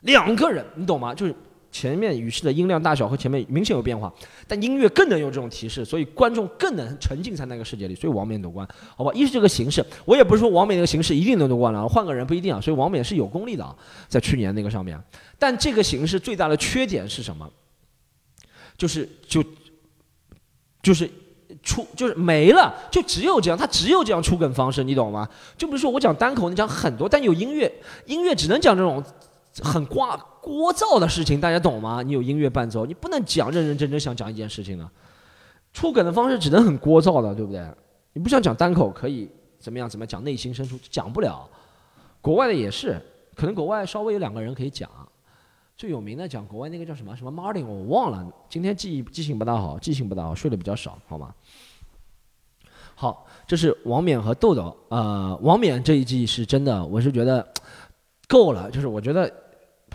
[0.02, 1.14] 两个人，你懂吗？
[1.14, 1.34] 就是。
[1.72, 4.12] 前面语气的音量大小和前面明显有变化，
[4.48, 7.94] 但音乐更能有这种提示，所以观众更能沉浸在那个世界里。
[7.94, 9.12] 所以王冕夺冠，好吧？
[9.14, 12.60] 一是这个形式，我也不是说王冕那个形式一定能夺冠了，换个人不一定啊。
[12.60, 13.76] 所以王冕是有功力的啊，
[14.08, 15.00] 在去年那个上面。
[15.38, 17.48] 但这个形式最大的缺点是什么？
[18.78, 19.44] 就是就
[20.82, 21.10] 就是
[21.62, 25.28] 出就是没了，就只有这样，他只有这样出梗方式，你懂吗？
[25.58, 27.72] 就比如说我讲单口，你讲很多，但有音乐，
[28.06, 29.04] 音乐只能讲这种。
[29.64, 32.02] 很聒聒噪的事情，大家懂吗？
[32.02, 34.90] 你有音乐伴奏，你不能讲认认真真想讲一件事情的，
[35.74, 37.66] 出梗的方式只能很聒噪的，对不对？
[38.14, 39.90] 你不想讲单口，可以怎么样？
[39.90, 41.48] 怎么讲内心深处讲不了。
[42.22, 43.00] 国外的也是，
[43.36, 44.90] 可能国外稍微有两个人可以讲。
[45.76, 48.28] 最有名的讲国外那个叫什么什么 Martin，我忘了。
[48.50, 51.32] 今天记忆记性不大好，记性不大好，睡得比较少，好吗？
[52.96, 54.76] 好，这是王冕和豆豆。
[54.90, 57.48] 呃，王冕这一季是真的，我是觉得
[58.28, 58.72] 够了。
[58.72, 59.32] 就是我觉得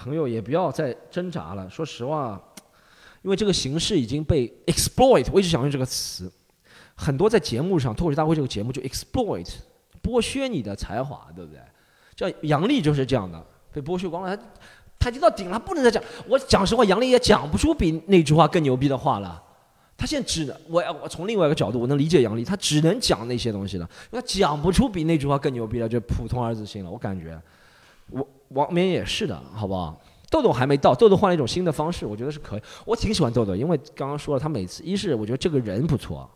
[0.02, 1.70] 朋友也不要再挣扎了。
[1.70, 2.40] 说实话，
[3.22, 6.30] 因为这个形式已经被 exploit，我一直想用这个词。
[6.96, 9.48] 很多在节目上，脱口秀大会这个节目就 exploit，
[10.02, 11.60] 剥削你的才华，对不对？
[12.16, 13.40] 像杨笠就是这样的，
[13.72, 14.42] 被剥削光了，他
[14.98, 16.02] 他已经到顶了，不能再讲。
[16.28, 19.40] 我讲实话，杨笠也讲不出比那句话更牛逼的话了。
[19.96, 26.90] 他现在只能，我我从另外一个角度，我能理解杨笠，他只能讲那些东西了，他讲不出比那句话更牛逼的，就普通儿子心了。
[26.90, 27.40] 我感觉，
[28.10, 30.00] 我王冕也是的，好不好？
[30.30, 32.62] 豆豆还没到，豆豆换了一种新的方式，我觉得是可以。
[32.84, 36.28] 我挺喜欢豆豆，因为刚刚说了，他每次一是我觉得这个人不错，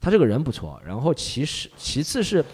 [0.00, 2.44] 他这个人不错，然后其实其次是。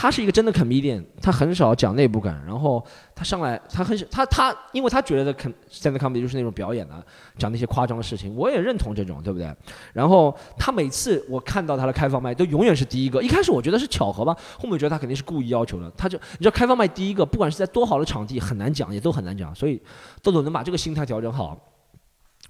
[0.00, 2.80] 他是一个真的 comedian，他很少讲内部感，然后
[3.16, 5.34] 他上来，他很他他，因为他觉得
[5.68, 7.04] stand comedy 就是那种表演的，
[7.36, 9.52] 讲那些夸张的事情，我也认同这种，对不对？
[9.92, 13.20] 然后他每次我看到他的开放麦，都永远是第一个。
[13.20, 15.90] 一开始我觉得是巧合吧，后面觉得他肯定是故意要求的。
[15.96, 19.52] 他就你知道开放麦第一个，不管是在多好的场地，很难讲，也都很难讲。
[19.52, 19.82] 所以
[20.22, 21.58] 豆豆能把这个心态调整好，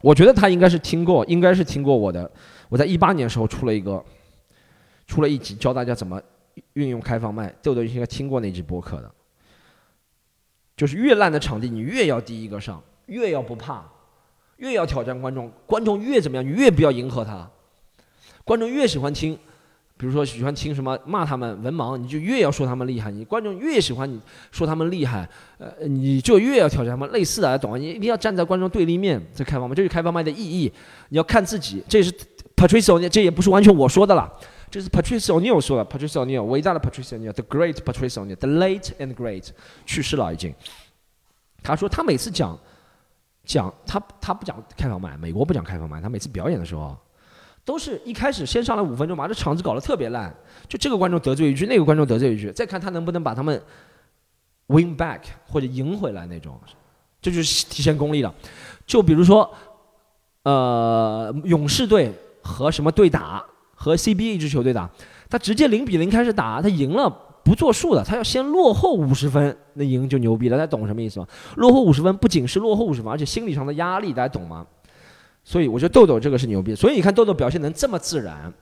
[0.02, 2.30] 我觉得他应该是听过，应该是听过我的。
[2.68, 4.04] 我在一八年的时候出了一个，
[5.06, 6.20] 出了一集教大家怎么。
[6.74, 9.10] 运用开放麦，豆豆应该听过那集播客的，
[10.76, 13.84] 就是越烂的场地，你越要第一个上，越要不怕，
[14.56, 17.50] 越要挑战观众，观众越怎么样，你越不要迎合他，
[18.44, 19.38] 观众越喜欢听，
[19.96, 24.20] 比如说喜欢听什么骂他们文盲，你就越要说他们厉害，你观众越喜欢你
[24.52, 27.76] 说他们厉害，呃，你就越要挑战他们，类似的，懂吗？
[27.76, 30.72] 你一定要站在观众对立面，在开放麦，这是开放麦的意义，
[31.08, 32.12] 你要看自己，这是
[32.56, 34.32] Patricio，这也不是完全我说的了。
[34.70, 39.48] 这是 Patricia O'Neill 说的，Patricia O'Neill 伟大的 Patrice O'Neill，The Great Patricia O'Neill，The Late and Great
[39.86, 40.54] 去世了已经。
[41.62, 42.58] 他说他每次讲
[43.44, 46.96] 讲他他不讲开放麦，美国不讲开放麦，他每次表演的时候，
[47.64, 50.34] 都是一开始先上来五分钟，把这场子搞得特别烂，
[50.68, 53.60] 就这个观众得罪一句，那个观众得罪一句，再看他能不能把他们
[54.66, 56.60] win back 或者赢回来那种，
[57.22, 58.34] 这就是体现功力了。
[58.86, 59.50] 就比如说，
[60.42, 63.44] 呃，勇士队和什么队打。
[63.80, 64.90] 和 CBA 一支球队打，
[65.30, 67.08] 他直接零比零开始打，他赢了
[67.44, 70.58] 不作数的，他要先落后五十分，那赢就牛逼了。
[70.58, 71.26] 大家懂什么意思吗？
[71.54, 74.66] 落后五十分不仅是落后五十分，而且心理上的压力，大家懂吗？
[75.44, 76.74] 所以我觉得豆豆这个是牛逼。
[76.74, 78.52] 所以你看豆豆表现能这么自然，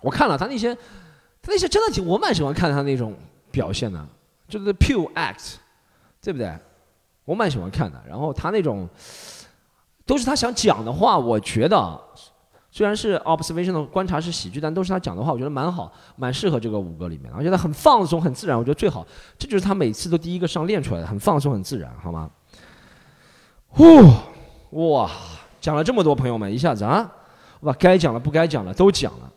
[0.00, 3.14] 我看了他那些，他那些真的挺，我蛮喜欢看他那种
[3.50, 4.04] 表现的，
[4.48, 5.56] 就是 pure act，
[6.22, 6.50] 对不对？
[7.26, 8.02] 我蛮喜欢看的。
[8.08, 8.88] 然后他那种
[10.06, 12.00] 都是他想讲的话，我觉得。
[12.76, 19.02] 虽然是 observational 观察是喜剧，但都是他讲的话，我觉得蛮好，蛮适合这个五个里面，而且他很放松，很自然，我觉得最好。
[19.38, 22.30] 这就是他每次都第一个上练出来的，很放松，很自然，好吗？
[23.68, 23.82] 呼，
[24.90, 25.10] 哇，
[25.58, 27.10] 讲了这么多，朋友们，一下子啊，
[27.60, 29.32] 我把该讲的、不该讲的都讲了。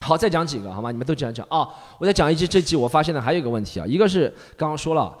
[0.00, 0.90] 好，再讲几个，好吗？
[0.90, 1.68] 你们都讲讲啊。
[1.98, 5.14] 我再讲一集，这集我发现的还有一个问题啊，一个是刚刚说了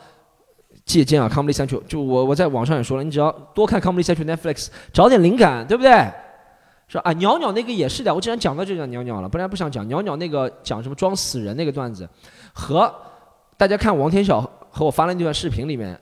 [0.86, 6.10] 借鉴啊，Comedy Central，就我我在网上也说了，你只要多看 Comedy Central Netflix，找点灵感，对不对？
[6.88, 12.08] 说啊，鸟鸟那个也是的，我既然讲到就讲鸟鸟了，本来不想讲鸟鸟那个讲什么装死人那个段子，
[12.52, 12.94] 和
[13.56, 15.98] 大家看王天晓和我发的那段视频里面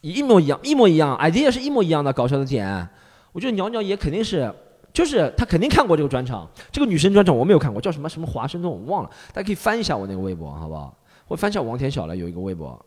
[0.00, 2.88] 一模一样，一模一样，idea 是一模一样的搞笑的点，
[3.32, 4.50] 我觉得鸟鸟也肯定是，
[4.94, 10.96] 就是他肯定看过这个专场，这个女生专场我没有看过，叫什么什么华盛顿我忘了，大家可以翻一下我那个微博，好不好？
[11.26, 12.82] 我翻一下王天晓了，有一个微博，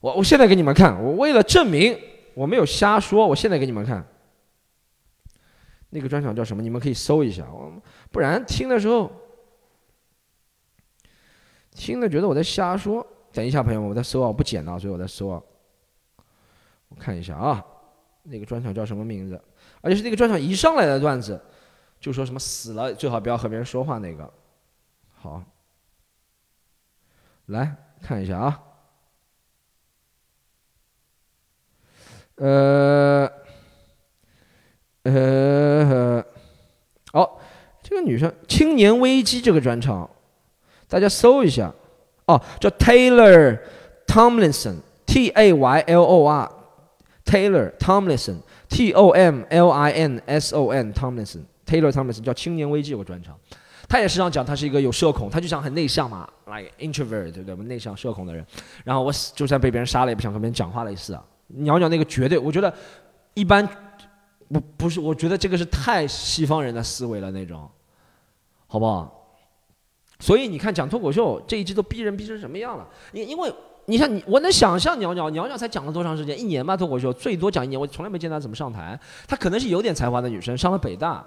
[0.00, 1.94] 我我现在给你们看，我为了证明
[2.32, 4.02] 我没有瞎说，我现在给你们看。
[5.90, 6.62] 那个专场叫什么？
[6.62, 7.72] 你们可以搜一下，我
[8.12, 9.10] 不然听的时候
[11.70, 13.06] 听的觉得我在瞎说。
[13.32, 15.40] 等一下，朋友们，我在搜啊，我不剪了，所以我在搜啊。
[16.88, 17.64] 我看一下啊，
[18.22, 19.40] 那个专场叫什么名字？
[19.80, 21.40] 而且是那个专场一上来的段子，
[22.00, 24.32] 就说什么死了最好不要和别人说话那个。
[25.14, 25.42] 好，
[27.46, 28.62] 来看一下啊，
[32.36, 33.47] 呃。
[35.14, 36.24] 呃，
[37.12, 37.30] 哦，
[37.82, 40.08] 这个女生青年危机这个专场，
[40.88, 41.72] 大家搜一下，
[42.26, 43.58] 哦，叫 Taylor
[44.06, 50.92] Tomlinson，T A Y L O R，Taylor Tomlinson，T O M L I N S O N
[50.92, 53.34] Tomlinson，Taylor Tomlinson 叫青年危机有个专场，
[53.88, 57.66] 他也是这样讲他是一个有社恐，他就想很内向嘛，like introvert 对不对？
[57.66, 58.44] 内向社恐的人，
[58.84, 62.72] 然后我就算被别人杀了也不想和别人讲话类似啊，鸟鸟那个绝对，我觉得
[63.34, 63.66] 一般。
[64.52, 67.68] 不不是，我觉得这个是太西方人的思维了那种，
[68.66, 69.14] 好不好？
[70.20, 72.88] 所以你看讲脱口秀这一季都逼人逼成什么样了？
[73.12, 73.52] 因因为
[73.86, 76.38] 你看你，我能想象鸟鸟鸟鸟才讲了多长时间？
[76.38, 78.98] 一年吧脱口秀最多讲一年，我从来没见他怎么上台。
[79.26, 81.24] 他可能是有点才华的女生，上了北大，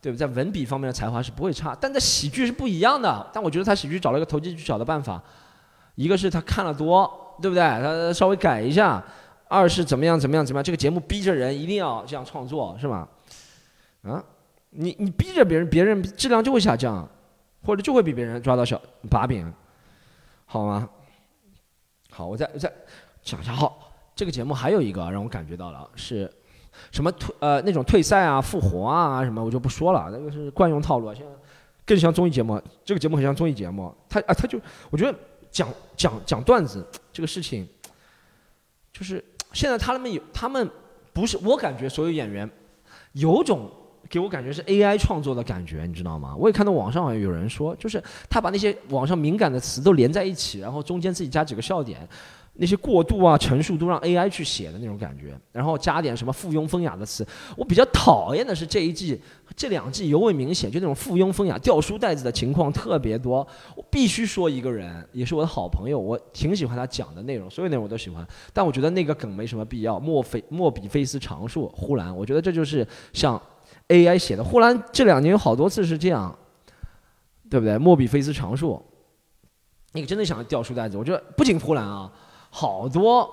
[0.00, 0.26] 对不对？
[0.26, 3.26] 在文笔方面的才华是不会差，但在喜剧是不一样的。
[3.32, 5.22] 但我觉得他喜剧找了一个投机取巧的办法，
[5.96, 7.62] 一个是他看了多，对不对？
[7.62, 9.02] 他稍微改一下；
[9.48, 13.08] 二是怎么样怎么样怎么样，这个节目逼着人一定要这样创作，是吧？
[14.02, 14.22] 啊，
[14.70, 17.08] 你你逼着别人，别人质量就会下降，
[17.62, 18.80] 或者就会比别人抓到小
[19.10, 19.52] 把柄，
[20.46, 20.88] 好吗？
[22.10, 22.72] 好，我再再
[23.22, 23.52] 讲一下。
[23.52, 26.30] 好，这个节目还有一个让我感觉到了是。
[26.92, 31.14] 什么退呃那种退赛啊复活啊什么我就不说了，那个是惯用套路啊。
[31.14, 31.32] 现在
[31.84, 33.92] 更像综艺节目，这个节目很像综艺节目。
[34.08, 35.18] 他啊他就我觉得
[35.50, 37.68] 讲讲讲段子这个事情，
[38.92, 40.68] 就是现在他们有他们
[41.12, 42.48] 不是我感觉所有演员
[43.12, 43.70] 有种
[44.08, 46.34] 给我感觉是 AI 创作的感觉，你知道吗？
[46.36, 52.08] 我也看到网上好像有人说，就是他把那些网上敏感的词都连在一起，然后中间自己加几个笑点。
[52.60, 57.24] 那些过渡啊、陈述都让 AI 去写的那种感觉，然后加点什么附庸风雅的词。
[57.56, 59.20] 我比较讨厌的是这一季、
[59.54, 63.46] 这两季尤为明显，就那种附庸风雅、掉书袋子的情况特别多。
[63.76, 68.26] 我必须说一个人，也是我的好朋友，我挺喜欢他讲的内容，所有内容我都喜欢。
[68.52, 70.00] 但我觉得那个梗没什么必要。
[70.00, 73.40] 莫菲莫比菲斯常数，呼兰，我觉得这就是像
[73.86, 74.42] AI 写的。
[74.42, 76.36] 呼兰这两年有好多次是这样，
[77.48, 77.78] 对不对？
[77.78, 78.82] 莫比菲斯常数，
[79.92, 80.96] 那个真的想掉书袋子。
[80.96, 82.12] 我觉得不仅呼兰啊。
[82.50, 83.28] 好多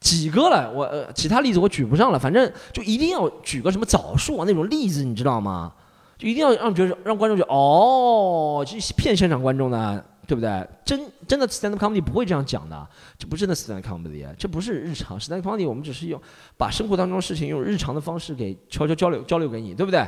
[0.00, 5.72] 几个了，我呃其他例子我举不上了，反正就一定要举个什么枣树啊那种例子，你知道吗？
[6.18, 10.64] 就一定要让觉得让观众觉得哦，这是骗现场观众的，对不对？
[10.84, 12.88] 真真的 stand up comedy 不会这样讲的，
[13.18, 16.20] 这不是那 stand up comedy，这不是日常 stand up comedy，我们只是用
[16.56, 20.06] 把生活当中的事情用日常的方式给悄悄交流交流给你，对不对？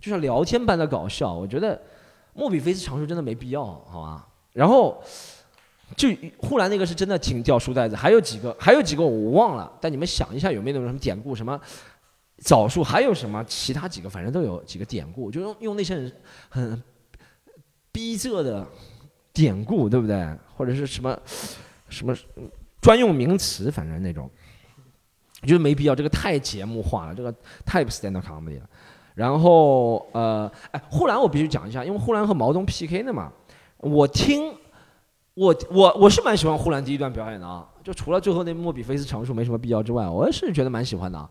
[0.00, 1.78] 就像聊天般的搞笑，我觉得
[2.32, 4.26] 莫比菲斯常数真的没必要，好吧？
[4.52, 5.02] 然后。
[5.96, 11.60] 就护栏那个是真的挺掉书袋子，还有几个，还有几个我忘了，但你们想一下有没有那种什么典故，什么
[12.38, 16.12] 枣树，还有什么其他几个，反正都有几个典故，就用用那些人
[16.48, 16.82] 很
[17.90, 18.64] 逼仄的
[19.32, 20.24] 典故，对不对？
[20.56, 21.18] 或者是什么
[21.88, 22.14] 什么
[22.80, 24.30] 专用名词，反正那种，
[25.42, 27.34] 我觉得没必要，这个太节目化了，这个
[27.66, 28.70] 太不 stand up comedy 了。
[29.14, 33.32] 然后呃，哎，护栏我必须讲一下，因为护栏和毛东 PK 的嘛，
[33.78, 34.54] 我听。
[35.34, 41.28] 我我我是蛮喜欢呼兰第一段表演的啊，就除了最后那莫比菲斯常数没什么必要之外，我是觉得蛮喜欢的。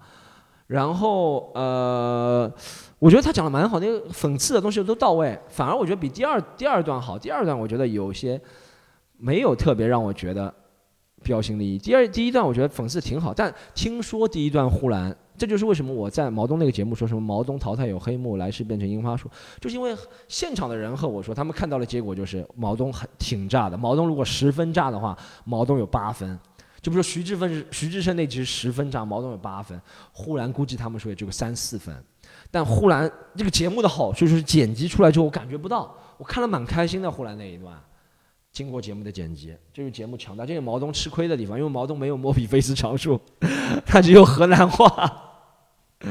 [0.68, 2.52] 然后呃，
[3.00, 7.18] 我觉得他讲的蛮好，那个讽刺的东西都到位，反而我觉得比第二第二段好。
[7.18, 8.39] 第二段我觉得有些
[9.18, 10.54] 没有特别让我觉得
[11.24, 11.78] 标新立异。
[11.78, 15.16] 第二第一段我觉得讽刺挺好，但听说第一段呼兰。
[15.39, 19.31] 这就是为什么我在毛东那个节目说什么毛东淘汰有黑幕，来世变成樱花树，
[19.61, 19.95] 就是因为
[20.27, 23.77] 现场的人和我说，他们看到的结果就是毛东很挺炸的。
[23.77, 26.37] 毛东如果十分炸的话，毛东有八分。
[26.81, 29.81] 就比如说徐志芬、徐志胜那集十分炸，毛东有八分。
[30.11, 31.95] 呼兰估计他们说也就个三四分。
[32.51, 37.11] 但呼兰这个节目的好处就是剪辑出来之后我感觉不到，我看了蛮开心的。
[37.11, 37.77] 呼兰那一段，
[38.51, 43.19] 经过节目的剪辑，就是节目强大，这是毛东吃亏的地方，因为毛东没有莫比菲斯常数，
[43.85, 45.28] 他只有河南话。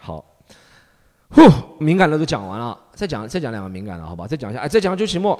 [0.00, 0.24] 好，
[1.30, 1.42] 呼，
[1.78, 4.26] 敏感的都讲完了，再讲再讲两个敏感的，好吧？
[4.26, 5.38] 再讲一下，哎，再讲周奇墨。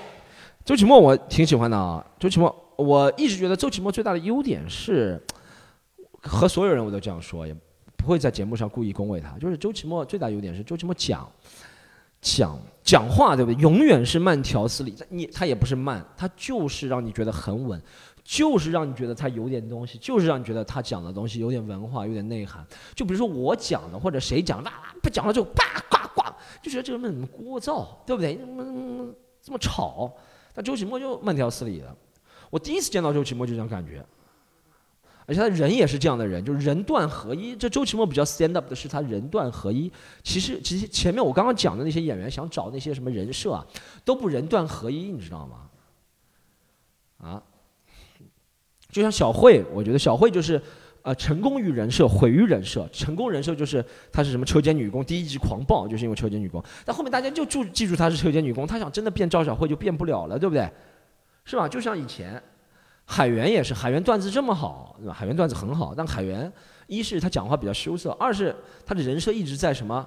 [0.65, 2.03] 周奇墨我挺喜欢的啊。
[2.19, 5.23] 周奇墨，我一直觉得周奇墨最大的优点是，
[6.23, 7.55] 和所有人我都这样说，也
[7.97, 9.39] 不会在节目上故意恭维他。
[9.39, 11.31] 就是周奇墨最大优点是，周奇墨讲
[12.23, 13.61] 讲讲话，对不对？
[13.61, 14.97] 永远是慢条斯理。
[15.11, 17.79] 你他也不是慢，他就是让你觉得很稳。
[18.25, 22.67] 就是让你觉得他有点东西，就是让你觉得他讲的东西有点文化，有点内涵。
[22.95, 26.29] 就比如说我讲的，或者谁讲的，哇，不讲了之后，叭呱呱，
[26.63, 28.37] 就觉得这个人怎么聒噪，对不对？
[28.39, 30.11] 怎么这么吵？
[30.55, 31.95] 但周启墨就慢条斯理的。
[32.49, 34.03] 我第一次见到周启墨就这样感觉，
[35.27, 37.55] 而且他人也是这样的人，就是人段合一。
[37.55, 39.93] 这周启墨比较 stand up 的是他人段合一。
[40.23, 43.67] 其实，其实前面我刚刚讲的那些演员想找那些什么人设啊，
[44.05, 45.69] 都不人段合一，你知道吗？
[47.19, 47.43] 啊？
[48.95, 50.61] 就像小慧，我觉得小慧就是，
[51.03, 52.89] 呃，成功于人设，毁于人设。
[52.93, 56.63] 成功人设就是她是什么车间女工，第一集狂暴就是因为车间女工。
[56.85, 60.71] 但后面大家就注记住她是车间女工，她想真的变赵小慧就变不了了，对不对？
[61.45, 61.69] 是吧？
[61.69, 62.41] 就像以前，
[63.05, 65.13] 海源也是，海源段子这么好，对吧？
[65.13, 66.51] 海源段子很好，但海源
[66.87, 68.55] 一是他讲话比较羞涩，二是
[68.87, 70.07] 他的人设一直在什么，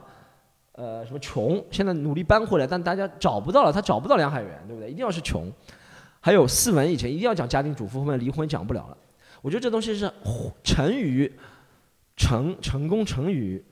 [0.72, 4.90] 呃，什么穷，现在努力搬回来，但大家找不到了，他找不到梁海源，对不对？
[4.90, 5.52] 一定要是穷。
[6.28, 8.98] 还有四文以前一定要讲家庭主妇，后面离婚讲不了了。
[9.42, 10.12] 我觉得这东西是
[10.62, 11.32] 成于
[12.18, 13.64] 成成功成于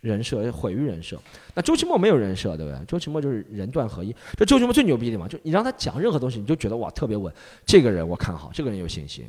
[0.00, 1.16] 人设，毁于人设。
[1.54, 2.84] 那周奇墨没有人设，对不对？
[2.84, 4.12] 周奇墨就是人段合一。
[4.36, 7.32] 这周奇墨最牛逼的地方，就你让他讲任何东西，你就觉得哇特别稳。
[7.64, 9.24] 这个人我看好，这个人有信心。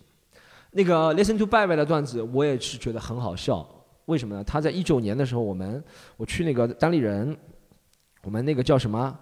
[0.71, 3.63] 那个 Listen to 拜拜的段子，我也是觉得很好笑。
[4.05, 4.43] 为什么呢？
[4.43, 5.83] 他在一九年的时候，我们
[6.17, 7.37] 我去那个单立人，
[8.23, 9.15] 我们那个叫什么？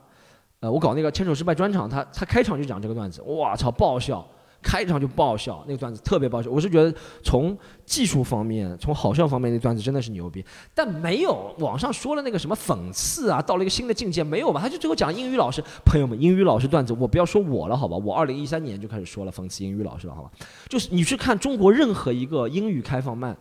[0.62, 4.26] 呃，我搞那个牵手失败专场，他他开场就讲这个段子，哇操，爆笑！
[4.62, 6.51] 开场就爆笑，那个段子特别爆笑。
[6.51, 6.93] 我是觉得
[7.24, 10.43] 从技术方面，从好笑方面，那段子真的是牛逼。
[10.76, 14.60] 但没有网上说了那个什么讽刺啊，到了一个新的境界，没有吧？
[14.60, 17.95] 他就最后讲英语老师，朋友们，英语老师段子，我不要说我了，好吧？
[17.95, 20.32] 我二零一三年就开始说了讽刺英语老师了，好吧？
[20.68, 23.34] 就是你去看中国任何一个英语开放麦，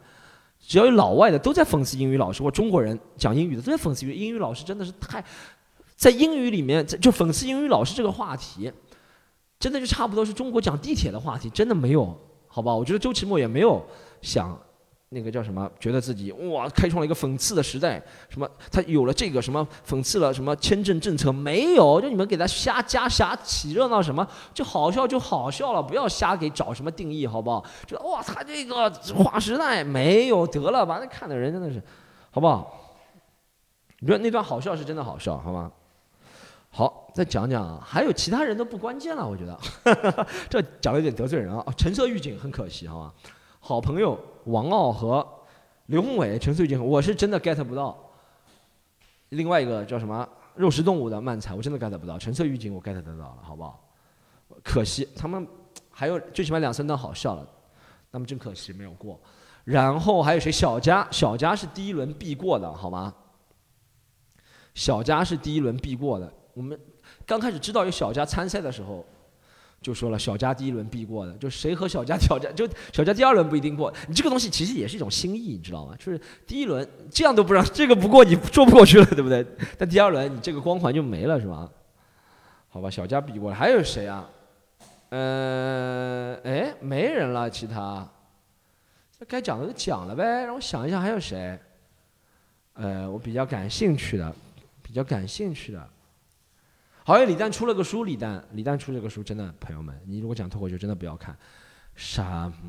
[0.61, 5.25] 只要有老外的都在讽刺英语老师，或中国人讲英语的都在讽刺英语老师，真的是太
[5.99, 8.73] 在英语里面就讽刺英语老师这个话题。
[9.61, 12.73] 真的就差不多是中国讲地铁的话题，真的没有，好吧？
[12.73, 13.85] 我觉得周奇墨也没有
[14.23, 14.57] 想
[15.09, 24.25] 那个叫什么，觉得自己哇开创了一个讽刺的时代，什么他有了这个什么讽刺了什么签证政策，没有，就你们给他瞎加瞎起热闹什么，
[24.55, 27.65] 就好笑就好笑了，不要瞎给找什么定义，好不好？
[27.85, 31.01] 就哇他这个划时代没有得了吧？
[31.01, 31.83] 那看的人真的是，
[32.31, 32.95] 好不好？
[33.99, 35.73] 你觉得那段好笑是真的好笑，好吗？
[36.71, 39.59] 好，再讲讲啊，还有其他人都不关键了，我觉得，
[40.49, 41.65] 这讲的有点得罪人啊。
[41.77, 43.15] 橙色预警很可惜，好吧？
[43.61, 45.27] 好朋友王傲和
[45.87, 47.99] 刘宏伟，橙色预警，我是真的 get 不到。
[49.31, 52.19] 另外一个叫什么肉食动物的漫才，我真的 get 不到。
[52.19, 53.83] 橙色预警我 get 得到了，好不好？
[54.63, 55.47] 可惜他们
[55.91, 57.47] 还有最起码两三段好笑了，
[58.11, 59.21] 那么真可惜没有过。
[59.65, 60.51] 然后还有谁？
[60.53, 63.13] 小佳，小佳是第一轮必过的，好吗？
[64.75, 66.33] 小佳是第一轮必过的。
[66.59, 66.77] 我们
[67.25, 69.07] 刚开始知道有小佳参赛的时候，
[69.81, 73.95] 就说了小佳第一轮必过的，就谁和小佳挑战，就小佳第二轮不一定过。
[74.09, 75.95] 你这个东西其实也是一种心意，你知道吗？
[75.97, 79.47] 就是第一轮这样都不让，这个不过你说不过去了，对不对？
[79.79, 81.71] 但第二轮你这个光环就没了，是吧？
[82.71, 84.29] 好吧，小佳比过了，还有谁啊？
[85.11, 88.05] 嗯，哎，没人了，其他，
[89.17, 90.45] 这该讲的都讲了呗。
[90.45, 91.57] 让我想一下，还有谁？
[92.75, 94.35] 呃，我比较感兴趣的，
[94.83, 95.89] 比较感兴趣的。
[97.09, 101.35] 好像李诞出了个书，李诞李诞出这个书，真的朋友们，你如果讲脱口秀，真的不要看，
[101.95, 102.23] 什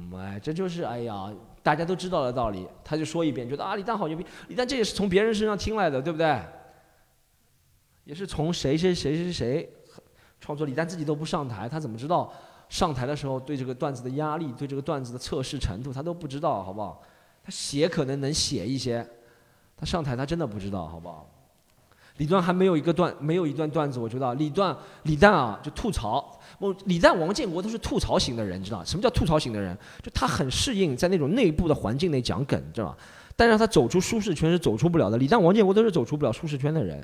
[0.10, 0.40] 么？
[0.40, 1.30] 这就是哎呀，
[1.62, 2.66] 大家都知道的道理。
[2.82, 4.26] 他就说一遍，觉得啊，李诞好牛逼。
[4.48, 6.42] 李诞这也是从别人身上听来的，对不对？
[8.06, 9.70] 也是从谁谁谁谁谁
[10.40, 10.66] 创作。
[10.66, 12.32] 李诞自己都不上台，他怎么知道
[12.70, 17.04] 上台的时候对这个段子的压力，对这个段子的测试程度，他都不知道，好不好？
[17.44, 19.06] 他写可能能写一些，
[19.76, 21.30] 他上台他真的不知道，好不好？
[22.20, 26.38] 李段还没有一个段，没有一段段子，我知道李段李诞啊，就吐槽。
[26.60, 29.78] 我李诞、王建国都是吐槽型的人，你知道什么叫吐槽型的人？
[30.04, 32.98] 就他很适应在那种内部的环境内讲梗，知道吧？
[33.38, 35.18] 但让他走出舒适圈是走出不了的。
[35.18, 37.02] 李诞、王建国都是走出不了舒适圈的人，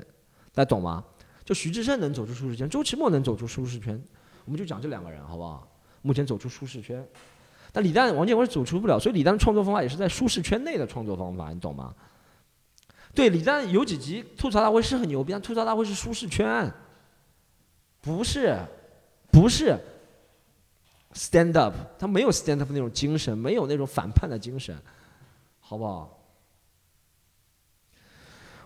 [0.52, 1.02] 大家懂吗？
[1.46, 3.98] 就徐志胜能走出舒适圈，周奇墨能走出舒适圈，
[4.44, 5.66] 我们就讲这两个人，好不好？
[6.02, 7.02] 目前走出舒适圈，
[7.72, 11.94] 但李诞、王建国是走出不了，所以李诞创作方法也是在舒适圈内的创作方法，你懂吗？
[13.16, 16.70] 对李诞有几集吐槽大会是很牛逼，但吐槽大会是舒适圈，
[18.02, 18.54] 不是，
[19.32, 19.76] 不是
[21.14, 24.76] stand up，他没有 stand up 那种精神，没有那种反叛的精神，
[25.60, 26.12] 好不好？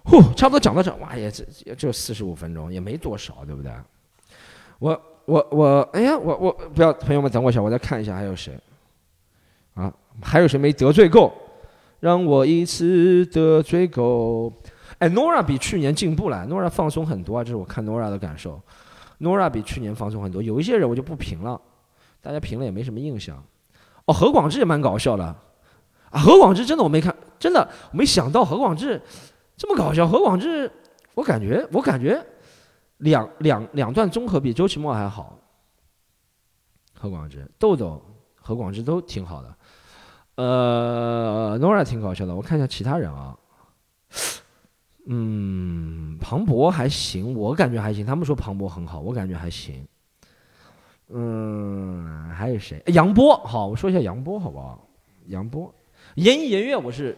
[0.03, 3.73] 呼，差不多讲到这，哇，也这也就四十五分钟，也没多少，对不对？
[4.81, 8.59] 我我我，哎呀，我我不要，朋友们等我一下，我再看一下还有谁，
[9.75, 11.33] 啊，还有谁没得罪够？
[12.01, 14.53] 让我一次得罪够。
[14.99, 18.61] 哎，Nora 比去年进步了，Nora 放松很多啊，这是我看 Nora 的感受。
[19.19, 21.61] Nora 比去年放松很多，有一些人我就不评了，
[22.21, 23.43] 大家评了也没什么印象。
[24.07, 25.25] 哦，何广智也蛮搞笑的，
[26.11, 29.01] 啊，何广智真的我没看，真的没想到何广智
[29.57, 30.07] 这么搞笑。
[30.09, 30.71] 何广智，
[31.15, 32.23] 我感觉我感觉
[32.99, 35.39] 两两两段综合比周奇墨还好。
[36.95, 38.03] 何广智、豆豆、
[38.35, 39.57] 何广智都挺好的。
[40.37, 43.37] 呃，Nora 挺搞笑的，我看一下其他人啊。
[45.07, 48.07] 嗯，庞博还行，我感觉还行。
[48.07, 49.85] 他们说庞博很好，我感觉还行。
[51.09, 52.81] 嗯，还有谁？
[52.87, 54.87] 杨波，好，我说一下杨波好不好？
[55.27, 55.75] 杨波，
[56.15, 57.17] 言一言月，我是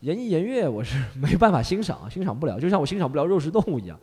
[0.00, 3.98] 言一言月，我是没办法欣赏，欣赏不了，就像我欣赏不了肉食动物一样。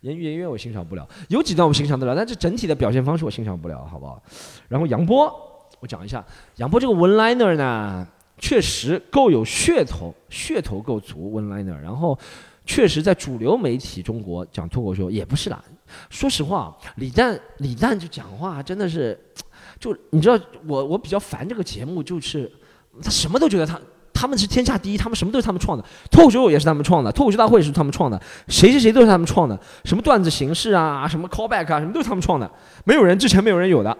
[0.00, 4.22] 言一言月我欣赏不了，有几段我欣赏得了，但是整体的表现方式我欣赏不了，好不好？
[4.68, 5.53] 然后杨波。
[5.84, 6.24] 我讲一下
[6.56, 8.06] 杨波这个 one liner 呢，
[8.38, 11.78] 确实够有噱头，噱头够足 one liner。
[11.78, 12.18] 然后，
[12.64, 15.62] 确实在主流媒体中国讲脱口秀也不是啦。
[16.08, 19.18] 说实话，李诞李诞就讲话真的是，
[19.78, 22.50] 就你知道我我比较烦这个节目，就是
[23.02, 23.78] 他什么都觉得他
[24.14, 28.18] 他们是天下第一，他们什么都是他们创的，脱口秀也是他们创的，脱口秀大会也是他们创的，
[28.48, 32.50] 谁谁谁都是他们创的，什么段子形式啊，什么 callback 啊，什么都是他们创的，
[32.84, 33.94] 没有人之前没有人有的。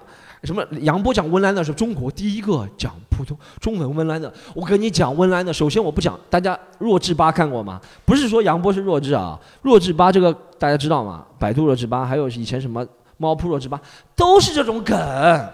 [0.44, 4.32] 什么杨波讲温岚的是中国第一个讲普通中文温岚的。
[4.54, 7.80] 我跟你讲温岚的，首先我不讲，大家弱智吧看过吗？
[8.04, 11.24] 不是说杨波是弱智啊，弱智吧这个大家知道吗？
[11.38, 12.86] 百度弱智吧，还有以前什么
[13.16, 13.80] 猫扑弱智吧，
[14.14, 15.48] 都是这种梗，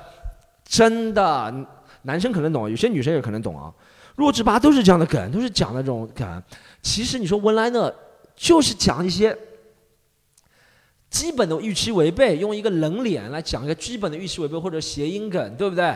[0.65, 1.55] 真的，
[2.03, 3.73] 男生可能懂，有些女生也可能懂啊。
[4.17, 6.43] 弱智吧都是这样的梗，都是讲的这种梗。
[6.83, 7.95] 其实你说温岚的，
[8.35, 9.37] 就是讲一些。
[11.11, 15.95] 基本的预期违背，用一个冷脸来讲一个基本的预期违背或者谐音梗，对不对？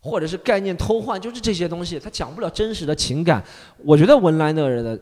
[0.00, 3.42] 或者是概念偷换，就是这些东西，他讲不了真实的情感。
[3.78, 5.00] 我觉得文莱的人的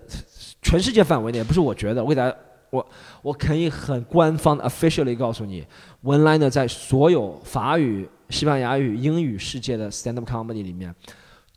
[0.63, 2.37] 全世界范围内，不是我觉得，我给大家，
[2.71, 2.87] 我
[3.23, 5.65] 我可以很官方的 officially 告诉你，
[6.03, 10.95] 文莱的在所有法语、西班牙语、英语世界的 stand up comedy 里面，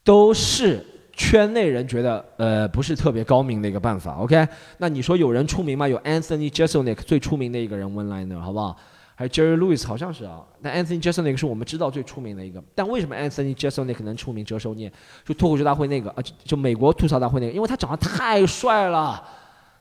[0.03, 0.85] 都是。
[1.17, 4.13] 圈内人觉得，呃，不是特别高明的一个办法。
[4.19, 4.47] OK，
[4.77, 5.87] 那你说有人出名吗？
[5.87, 8.77] 有 Anthony Jeselnik 最出名的一个人 One Liner，好不好？
[9.15, 10.45] 还有 Jerry Lewis，好像是啊。
[10.59, 12.63] 那 Anthony Jeselnik 是我们知道最出名的一个。
[12.75, 14.45] 但为什么 Anthony Jeselnik 能出名？
[14.45, 14.93] 折寿念
[15.25, 19.21] 就脱口秀大会那个啊，就美国吐槽大会那个，因为他长得太帅了，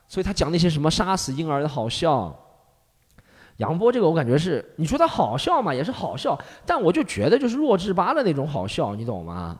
[0.07, 2.35] 所以他讲那些什么杀死婴儿的好笑。
[3.57, 6.35] 杨波这个我感觉是，你说他好笑嘛，也是好笑，
[6.65, 9.59] 但我就觉得就是弱智吧的那种好笑，你懂吗？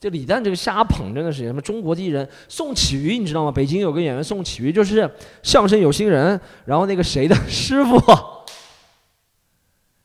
[0.00, 3.52] 这李诞这个瞎捧真的是什么中国第一人宋启瑜你知道吗？
[3.52, 5.08] 北京有个演员宋启瑜就是
[5.42, 8.00] 相声有新人，然后那个谁的师傅，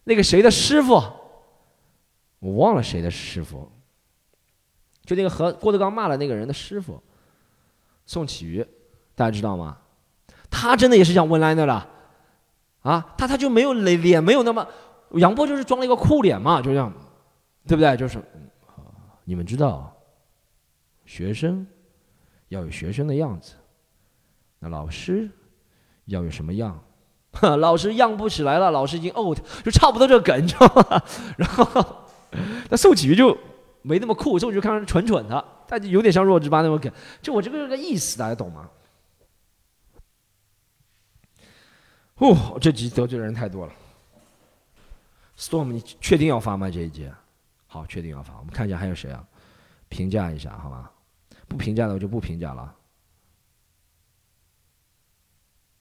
[0.04, 1.02] 那个谁的师傅，
[2.40, 3.72] 我忘了谁的师傅，
[5.06, 7.02] 就那个和郭德纲骂了那个人的师傅，
[8.06, 8.68] 宋启瑜，
[9.16, 9.78] 大家知道吗？
[10.50, 11.66] 他真的也是像温岚的，
[12.82, 14.68] 啊，他他就没有脸脸没有那么，
[15.12, 16.92] 杨波就是装了一个酷脸嘛，就这样，
[17.66, 17.96] 对不对？
[17.96, 18.22] 就是。
[19.26, 19.94] 你们知道，
[21.06, 21.68] 学生
[22.48, 23.56] 要有学生的样子，
[24.60, 25.30] 那老师
[26.06, 26.82] 要有什么样？
[27.60, 31.04] 老师样不起来了，老师已经 old，就差不多这个梗，你知道吗？
[31.38, 32.06] 然后
[32.70, 33.38] 那宋启瑜就
[33.82, 36.90] 没那么酷，宋启瑜看上去蠢蠢的，他就有点像弱智吧那种梗，
[37.22, 38.70] 就我这个个意思，大家懂吗？
[42.16, 43.74] 哦，这集得罪的人太多了。
[45.38, 46.70] Storm，你确定要发吗？
[46.70, 47.12] 这一集？
[47.76, 48.38] 好，确定要发。
[48.40, 49.22] 我们看一下还有谁啊？
[49.90, 50.90] 评价一下，好吗？
[51.46, 52.74] 不评价的我就不评价了。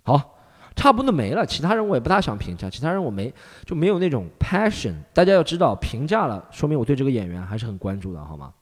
[0.03, 0.37] 好，
[0.75, 1.47] 差不多没了。
[1.47, 3.33] 其他人我也不大想评价，其他人我没
[3.65, 4.93] 就没有那种 passion。
[5.13, 8.53] 大家要知道，评价了说明我对这个演员还是很关注的，好吗？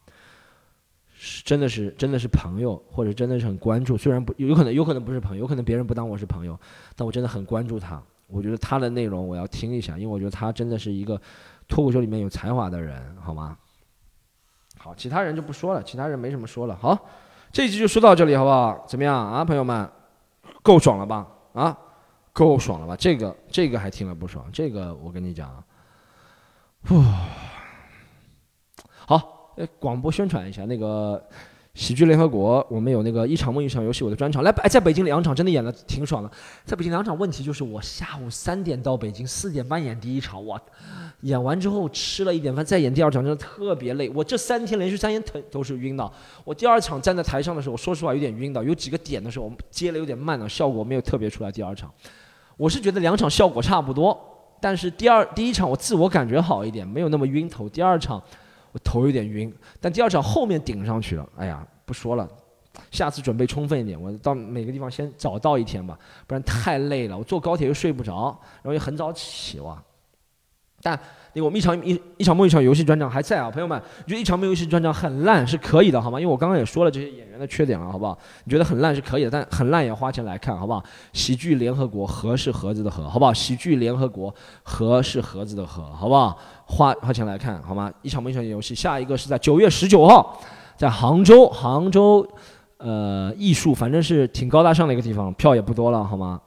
[1.14, 3.96] 是真的是真的是朋友，或者真的是很关注。
[3.96, 6.60] 虽然不有可能有可能不是朋友，有可能别人不当我是朋友，
[6.94, 8.02] 但我真的很关注他。
[8.26, 11.18] 我觉得他的内容我要听一下，因为我觉得他真的是一个。
[11.68, 13.56] 脱口秀里面有才华的人，好吗？
[14.78, 16.76] 好，其他人就不说了，其他人没什么说了。
[16.76, 16.98] 好，
[17.52, 18.84] 这一集就说到这里，好不好？
[18.86, 19.88] 怎么样啊，朋友们？
[20.62, 21.26] 够爽了吧？
[21.52, 21.78] 啊，
[22.32, 22.96] 够爽了吧？
[22.96, 25.62] 这个这个还听了不爽，这个我跟你讲，
[26.90, 27.26] 哇，
[29.06, 31.22] 好，广播宣传一下那个。
[31.74, 36.30] 喜剧联合国，我们有那个一场梦一场游戏，我的专场来，哎，在北京两场真的演的挺爽的。
[36.66, 40.60] 在北京两场，问题就是我下午三点到北京，四点半演第一场，我
[41.22, 44.06] 演完之后吃了一点饭，再演第二场，真的特别累。
[44.10, 46.12] 我这三天连续三天疼都是晕的。
[46.44, 51.50] 我第二场站在台上的时候，说实话有点晕的，有几个点的时候我们接的有点慢了，效果没有特别出来。
[51.50, 51.90] 第二场，
[52.58, 54.14] 我是觉得两场效果差不多，
[54.60, 57.66] 但是第二第一场我自我感觉好一点，没有那么晕头。
[57.66, 58.22] 第二场。
[58.72, 61.28] 我头有点晕，但第二场后面顶上去了。
[61.36, 62.28] 哎呀，不说了，
[62.90, 64.00] 下次准备充分一点。
[64.00, 67.16] 我到每个地方先早到一天吧，不然太累了。
[67.16, 69.82] 我坐高铁又睡不着，然后又很早起哇。
[70.80, 70.98] 但
[71.34, 76.20] 那个我们一场一一场梦一场游戏专场还在啊，朋友们，你觉得一场梦游戏专场很烂是可以的，好吗？
[76.20, 78.16] 因为我刚刚也说了这些演员的缺点了，好不好？
[78.44, 80.82] 你觉得很烂是可以的，但很烂也花钱来看，好不好？
[81.14, 83.32] 喜剧联合国和是盒子的和，好不好？
[83.32, 86.36] 喜剧联合国和是盒子的和，好不好？
[86.66, 87.90] 花花钱来看，好吗？
[88.02, 90.38] 一场梦一场游戏，下一个是在九月十九号，
[90.76, 92.26] 在杭州，杭州，
[92.76, 96.38] 呃，艺术反正是挺高大上的一个地方，票也不多了，好吗？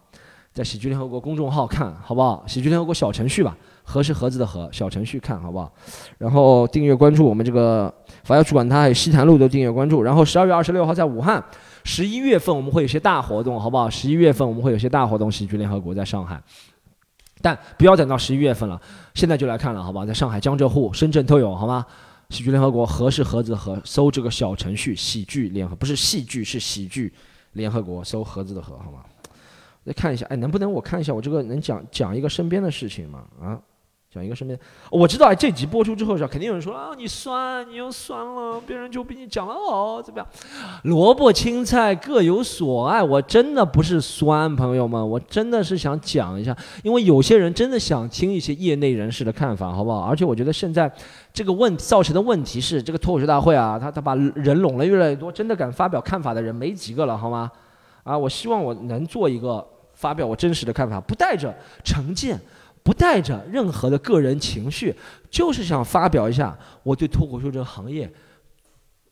[0.54, 2.44] 在喜剧联合国公众号看好不好？
[2.46, 3.58] 喜剧联合国小程序吧。
[3.86, 5.72] 盒是盒子的盒，小程序看好不好？
[6.18, 10.02] 然后订阅关注我们这个法要去管他，还有西坛路都订阅关注。
[10.04, 11.42] 然后十二月二十六号在武汉，
[11.84, 13.90] 十一月份我们会有些大活动，好不好？
[13.90, 16.42] 十一月份我们会有些大活动，喜剧联合国在上海，
[17.42, 18.82] 但不要等到十一月份了，
[19.14, 20.06] 现在就来看了，好不好？
[20.06, 21.86] 在上海、江浙沪、深圳都有，好吗？
[22.32, 27.14] 喜剧联合国盒是盒子的盒，搜这个小程序喜剧联合，不是戏剧，是喜剧
[27.54, 29.02] 联合国，搜盒子的盒，好吗？
[29.86, 33.24] 再看一下，哎，能不能我看一下我这个能讲讲一个身边的事情吗？
[33.40, 33.62] 啊？
[34.16, 34.57] 讲一个身边，
[34.89, 40.28] 我知道这集播出之后是肯定有人说啊，你酸，你又酸了，别人就比你讲的好，怎么样？
[40.84, 49.99] 萝卜青菜各有所爱，我真的不是酸，朋友们，我真的是想讲一下，因为有些人真的想听一些业内人士的看法，好不好？
[49.99, 50.89] 而且我觉得现在
[51.34, 57.51] 这个问造成的问题是，这个脱口秀大会啊，他他把人拢了越来越多，真的敢发表看法的人没几个了，好吗？
[58.03, 61.53] 啊，我希望我能做一个发表我真实的看法，不带着
[61.84, 62.39] 成见。
[62.86, 64.96] 不带着任何的个人情绪，
[65.32, 68.08] 就是想发表一下我对脱口秀这个行业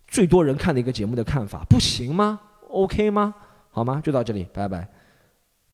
[0.07, 3.33] 最多人看的一个节目的看法，不行吗？OK 吗？
[3.71, 3.99] 好吗？
[4.03, 4.87] 就到这里，拜拜。